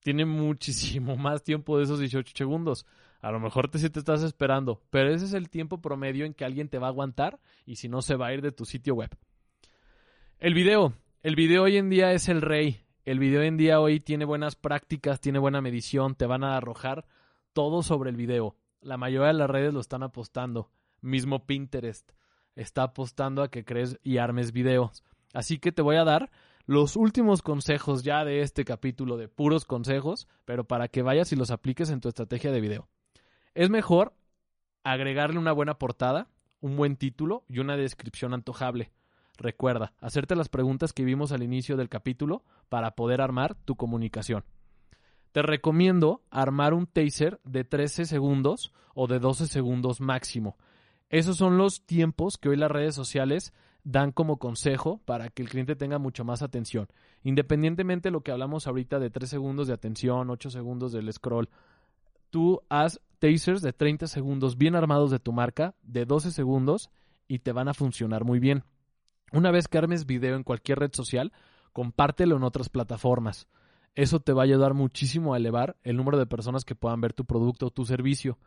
tiene 0.00 0.24
muchísimo 0.24 1.16
más 1.18 1.42
tiempo 1.42 1.76
de 1.76 1.84
esos 1.84 2.00
18 2.00 2.32
segundos. 2.34 2.86
A 3.20 3.30
lo 3.30 3.40
mejor 3.40 3.68
te, 3.68 3.78
sí 3.78 3.90
te 3.90 3.98
estás 3.98 4.22
esperando, 4.22 4.80
pero 4.88 5.10
ese 5.12 5.26
es 5.26 5.34
el 5.34 5.50
tiempo 5.50 5.82
promedio 5.82 6.24
en 6.24 6.32
que 6.32 6.46
alguien 6.46 6.70
te 6.70 6.78
va 6.78 6.86
a 6.86 6.90
aguantar 6.92 7.40
y 7.66 7.76
si 7.76 7.90
no 7.90 8.00
se 8.00 8.16
va 8.16 8.28
a 8.28 8.32
ir 8.32 8.40
de 8.40 8.52
tu 8.52 8.64
sitio 8.64 8.94
web. 8.94 9.10
El 10.38 10.54
video. 10.54 10.94
El 11.22 11.36
video 11.36 11.64
hoy 11.64 11.76
en 11.76 11.90
día 11.90 12.12
es 12.12 12.30
el 12.30 12.40
rey. 12.40 12.80
El 13.04 13.18
video 13.18 13.42
hoy 13.42 13.48
en 13.48 13.58
día 13.58 13.80
hoy 13.80 14.00
tiene 14.00 14.24
buenas 14.24 14.56
prácticas, 14.56 15.20
tiene 15.20 15.38
buena 15.38 15.60
medición, 15.60 16.14
te 16.14 16.24
van 16.24 16.42
a 16.42 16.56
arrojar 16.56 17.04
todo 17.52 17.82
sobre 17.82 18.08
el 18.08 18.16
video. 18.16 18.56
La 18.80 18.96
mayoría 18.96 19.26
de 19.26 19.34
las 19.34 19.50
redes 19.50 19.74
lo 19.74 19.80
están 19.80 20.02
apostando. 20.02 20.70
Mismo 21.02 21.44
Pinterest 21.44 22.12
está 22.56 22.82
apostando 22.82 23.42
a 23.42 23.50
que 23.50 23.64
crees 23.64 23.98
y 24.02 24.18
armes 24.18 24.52
videos. 24.52 25.04
Así 25.32 25.58
que 25.58 25.70
te 25.70 25.82
voy 25.82 25.96
a 25.96 26.04
dar 26.04 26.30
los 26.66 26.96
últimos 26.96 27.42
consejos 27.42 28.02
ya 28.02 28.24
de 28.24 28.40
este 28.40 28.64
capítulo 28.64 29.16
de 29.16 29.28
puros 29.28 29.64
consejos, 29.64 30.26
pero 30.44 30.64
para 30.64 30.88
que 30.88 31.02
vayas 31.02 31.32
y 31.32 31.36
los 31.36 31.52
apliques 31.52 31.90
en 31.90 32.00
tu 32.00 32.08
estrategia 32.08 32.50
de 32.50 32.60
video. 32.60 32.88
Es 33.54 33.70
mejor 33.70 34.14
agregarle 34.82 35.38
una 35.38 35.52
buena 35.52 35.78
portada, 35.78 36.28
un 36.60 36.76
buen 36.76 36.96
título 36.96 37.44
y 37.48 37.60
una 37.60 37.76
descripción 37.76 38.34
antojable. 38.34 38.90
Recuerda, 39.36 39.92
hacerte 40.00 40.34
las 40.34 40.48
preguntas 40.48 40.92
que 40.92 41.04
vimos 41.04 41.30
al 41.30 41.42
inicio 41.42 41.76
del 41.76 41.88
capítulo 41.88 42.42
para 42.68 42.92
poder 42.92 43.20
armar 43.20 43.54
tu 43.54 43.76
comunicación. 43.76 44.44
Te 45.32 45.42
recomiendo 45.42 46.22
armar 46.30 46.72
un 46.72 46.86
taser 46.86 47.40
de 47.44 47.62
13 47.64 48.06
segundos 48.06 48.72
o 48.94 49.06
de 49.06 49.18
12 49.18 49.46
segundos 49.46 50.00
máximo. 50.00 50.56
Esos 51.08 51.36
son 51.36 51.56
los 51.56 51.86
tiempos 51.86 52.36
que 52.36 52.48
hoy 52.48 52.56
las 52.56 52.70
redes 52.70 52.94
sociales 52.94 53.52
dan 53.84 54.10
como 54.10 54.38
consejo 54.38 55.00
para 55.04 55.28
que 55.28 55.42
el 55.42 55.48
cliente 55.48 55.76
tenga 55.76 55.98
mucho 55.98 56.24
más 56.24 56.42
atención. 56.42 56.88
Independientemente 57.22 58.08
de 58.08 58.12
lo 58.12 58.22
que 58.22 58.32
hablamos 58.32 58.66
ahorita 58.66 58.98
de 58.98 59.10
3 59.10 59.30
segundos 59.30 59.68
de 59.68 59.74
atención, 59.74 60.28
8 60.28 60.50
segundos 60.50 60.92
del 60.92 61.12
scroll, 61.12 61.48
tú 62.30 62.62
haz 62.68 63.00
tasers 63.20 63.62
de 63.62 63.72
30 63.72 64.08
segundos 64.08 64.58
bien 64.58 64.74
armados 64.74 65.10
de 65.12 65.20
tu 65.20 65.32
marca, 65.32 65.74
de 65.82 66.04
12 66.04 66.32
segundos, 66.32 66.90
y 67.28 67.38
te 67.40 67.52
van 67.52 67.68
a 67.68 67.74
funcionar 67.74 68.24
muy 68.24 68.40
bien. 68.40 68.64
Una 69.32 69.50
vez 69.50 69.68
que 69.68 69.78
armes 69.78 70.06
video 70.06 70.36
en 70.36 70.42
cualquier 70.44 70.80
red 70.80 70.90
social, 70.92 71.32
compártelo 71.72 72.36
en 72.36 72.42
otras 72.42 72.68
plataformas. 72.68 73.48
Eso 73.94 74.20
te 74.20 74.32
va 74.32 74.42
a 74.42 74.44
ayudar 74.44 74.74
muchísimo 74.74 75.32
a 75.32 75.36
elevar 75.36 75.76
el 75.82 75.96
número 75.96 76.18
de 76.18 76.26
personas 76.26 76.64
que 76.64 76.74
puedan 76.74 77.00
ver 77.00 77.12
tu 77.12 77.24
producto 77.24 77.66
o 77.66 77.70
tu 77.70 77.84
servicio. 77.84 78.38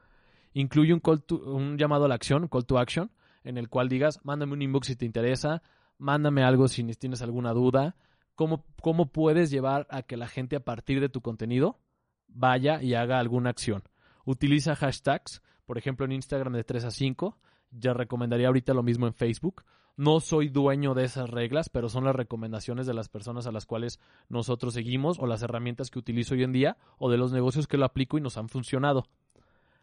Incluye 0.54 0.94
un, 0.94 1.02
un 1.46 1.78
llamado 1.78 2.06
a 2.06 2.08
la 2.08 2.16
acción, 2.16 2.48
call 2.48 2.66
to 2.66 2.80
action, 2.80 3.12
en 3.44 3.58
el 3.58 3.70
cual 3.70 3.90
digas, 3.90 4.20
mándame 4.24 4.54
un 4.54 4.62
inbox 4.62 4.88
si 4.88 4.96
te 4.96 5.06
interesa, 5.06 5.62
mándame 5.98 6.44
algo 6.44 6.68
si 6.68 6.84
tienes 6.96 7.22
alguna 7.22 7.54
duda, 7.54 7.96
cómo, 8.36 8.66
cómo 8.82 9.12
puedes 9.12 9.52
llevar 9.52 9.88
a 9.90 10.02
que 10.02 10.18
la 10.18 10.28
gente 10.28 10.56
a 10.56 10.62
partir 10.62 11.00
de 11.02 11.10
tu 11.10 11.22
contenido 11.22 11.80
vaya 12.28 12.82
y 12.82 12.94
haga 12.96 13.20
alguna 13.20 13.50
acción. 13.50 13.84
Utiliza 14.26 14.76
hashtags, 14.76 15.42
por 15.66 15.78
ejemplo 15.78 16.06
en 16.06 16.14
Instagram 16.14 16.54
de 16.54 16.64
3 16.64 16.86
a 16.86 16.92
5, 16.92 17.38
ya 17.72 17.94
recomendaría 17.94 18.48
ahorita 18.48 18.74
lo 18.74 18.84
mismo 18.84 19.08
en 19.08 19.14
Facebook. 19.14 19.64
No 19.98 20.22
soy 20.22 20.48
dueño 20.48 20.94
de 20.94 21.04
esas 21.04 21.30
reglas, 21.30 21.68
pero 21.70 21.90
son 21.90 22.06
las 22.06 22.16
recomendaciones 22.16 22.88
de 22.88 22.94
las 22.94 23.10
personas 23.10 23.48
a 23.48 23.52
las 23.52 23.66
cuales 23.66 24.00
nosotros 24.30 24.74
seguimos 24.74 25.20
o 25.20 25.28
las 25.28 25.42
herramientas 25.42 25.92
que 25.92 26.00
utilizo 26.00 26.36
hoy 26.36 26.44
en 26.44 26.54
día 26.54 26.78
o 26.98 27.12
de 27.12 27.18
los 27.18 27.34
negocios 27.34 27.68
que 27.68 27.78
lo 27.78 27.86
aplico 27.86 28.18
y 28.18 28.22
nos 28.22 28.38
han 28.38 28.48
funcionado. 28.48 29.06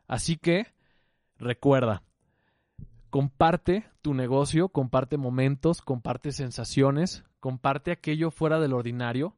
Así 0.08 0.36
que 0.36 0.66
recuerda, 1.38 2.02
comparte 3.10 3.86
tu 4.02 4.14
negocio, 4.14 4.68
comparte 4.68 5.16
momentos, 5.16 5.82
comparte 5.82 6.32
sensaciones, 6.32 7.24
comparte 7.40 7.90
aquello 7.90 8.30
fuera 8.30 8.60
del 8.60 8.72
ordinario, 8.72 9.36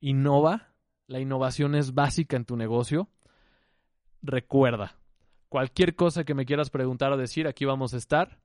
innova, 0.00 0.68
la 1.06 1.20
innovación 1.20 1.74
es 1.74 1.94
básica 1.94 2.36
en 2.36 2.44
tu 2.44 2.56
negocio. 2.56 3.08
Recuerda, 4.22 4.96
cualquier 5.48 5.96
cosa 5.96 6.24
que 6.24 6.34
me 6.34 6.46
quieras 6.46 6.70
preguntar 6.70 7.12
o 7.12 7.16
decir, 7.16 7.46
aquí 7.46 7.64
vamos 7.64 7.94
a 7.94 7.96
estar. 7.96 8.38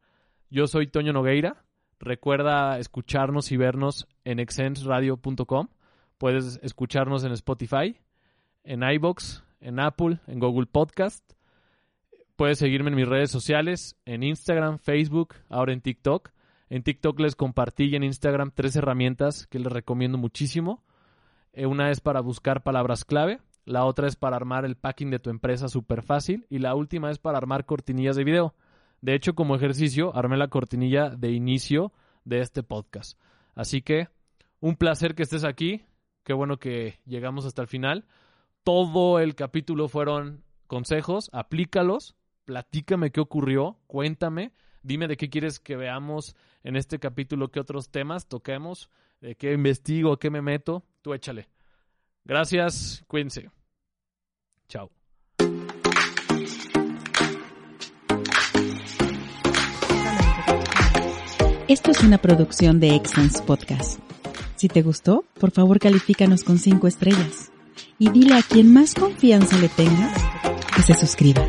Yo 0.49 0.67
soy 0.67 0.88
Toño 0.88 1.13
Nogueira. 1.13 1.63
Recuerda 1.99 2.78
escucharnos 2.78 3.51
y 3.51 3.58
vernos 3.58 4.08
en 4.23 4.39
exensradio.com. 4.39 5.67
Puedes 6.17 6.60
escucharnos 6.63 7.23
en 7.23 7.32
Spotify, 7.34 7.99
en 8.63 8.84
iBox, 8.84 9.43
en 9.60 9.80
Apple, 9.80 10.19
en 10.28 10.39
Google 10.39 10.65
Podcast 10.65 11.35
Puedes 12.36 12.60
seguirme 12.60 12.89
en 12.89 12.98
mis 12.98 13.08
redes 13.08 13.32
sociales, 13.32 13.95
en 14.04 14.21
Instagram, 14.21 14.78
Facebook, 14.80 15.36
ahora 15.48 15.71
en 15.71 15.80
TikTok. 15.80 16.32
En 16.69 16.84
TikTok 16.84 17.17
les 17.21 17.34
compartí 17.34 17.95
en 17.95 18.04
Instagram 18.04 18.52
tres 18.54 18.76
herramientas 18.76 19.48
que 19.48 19.58
les 19.58 19.71
recomiendo 19.71 20.17
muchísimo. 20.17 20.84
Eh, 21.54 21.65
una 21.65 21.91
es 21.91 22.02
para 22.02 22.19
buscar 22.19 22.62
palabras 22.62 23.06
clave, 23.06 23.39
la 23.63 23.86
otra 23.86 24.08
es 24.08 24.17
para 24.17 24.36
armar 24.36 24.65
el 24.65 24.76
packing 24.76 25.12
de 25.12 25.19
tu 25.19 25.30
empresa 25.30 25.69
súper 25.69 26.04
fácil 26.04 26.45
y 26.50 26.60
la 26.60 26.76
última 26.76 27.10
es 27.10 27.19
para 27.19 27.38
armar 27.38 27.65
cortinillas 27.65 28.17
de 28.17 28.26
video. 28.26 28.54
De 29.00 29.15
hecho, 29.15 29.34
como 29.34 29.56
ejercicio, 29.56 30.13
armé 30.13 30.36
la 30.36 30.50
cortinilla 30.50 31.12
de 31.12 31.32
inicio 31.32 31.93
de 32.26 32.41
este 32.41 32.63
podcast. 32.63 33.17
Así 33.54 33.82
que, 33.82 34.10
un 34.60 34.76
placer 34.76 35.15
que 35.15 35.24
estés 35.24 35.45
aquí. 35.45 35.86
Qué 36.26 36.34
bueno 36.34 36.58
que 36.58 37.00
llegamos 37.06 37.45
hasta 37.45 37.62
el 37.62 37.69
final. 37.69 38.06
Todo 38.65 39.19
el 39.19 39.36
capítulo 39.36 39.88
fueron 39.88 40.43
consejos, 40.67 41.30
aplícalos 41.32 42.17
platícame 42.45 43.12
qué 43.12 43.19
ocurrió, 43.19 43.77
cuéntame, 43.88 44.51
dime 44.84 45.08
de 45.08 45.17
qué 45.17 45.29
quieres 45.29 45.60
que 45.60 45.75
veamos 45.75 46.36
en 46.63 46.75
este 46.75 46.99
capítulo, 46.99 47.49
qué 47.49 47.60
otros 47.60 47.89
temas 47.89 48.27
toquemos, 48.27 48.89
de 49.19 49.36
qué 49.36 49.53
investigo, 49.53 50.17
qué 50.17 50.29
me 50.29 50.41
meto, 50.41 50.86
tú 51.01 51.13
échale. 51.13 51.49
Gracias, 52.23 53.03
cuídense. 53.08 53.49
Chao. 54.67 54.89
Esto 61.67 61.91
es 61.91 62.03
una 62.03 62.19
producción 62.19 62.79
de 62.79 62.95
Excellence 62.95 63.41
Podcast. 63.41 63.99
Si 64.55 64.67
te 64.67 64.81
gustó, 64.81 65.25
por 65.39 65.51
favor 65.51 65.79
califícanos 65.79 66.43
con 66.43 66.58
cinco 66.60 66.88
estrellas 66.88 67.51
y 67.97 68.10
dile 68.10 68.36
a 68.36 68.41
quien 68.43 68.71
más 68.71 68.93
confianza 68.93 69.58
le 69.58 69.69
tengas 69.69 70.13
que 70.75 70.81
se 70.84 70.93
suscriba. 70.93 71.45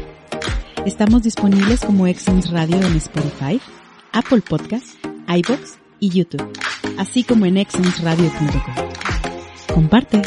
Estamos 0.86 1.24
disponibles 1.24 1.80
como 1.80 2.06
Excellence 2.06 2.48
Radio 2.48 2.76
en 2.76 2.96
Spotify, 2.96 3.60
Apple 4.12 4.40
Podcasts, 4.40 4.96
iBox 5.26 5.78
y 5.98 6.10
YouTube, 6.10 6.48
así 6.96 7.24
como 7.24 7.44
en 7.44 7.56
excellenceradio.com. 7.56 9.74
Comparte. 9.74 10.22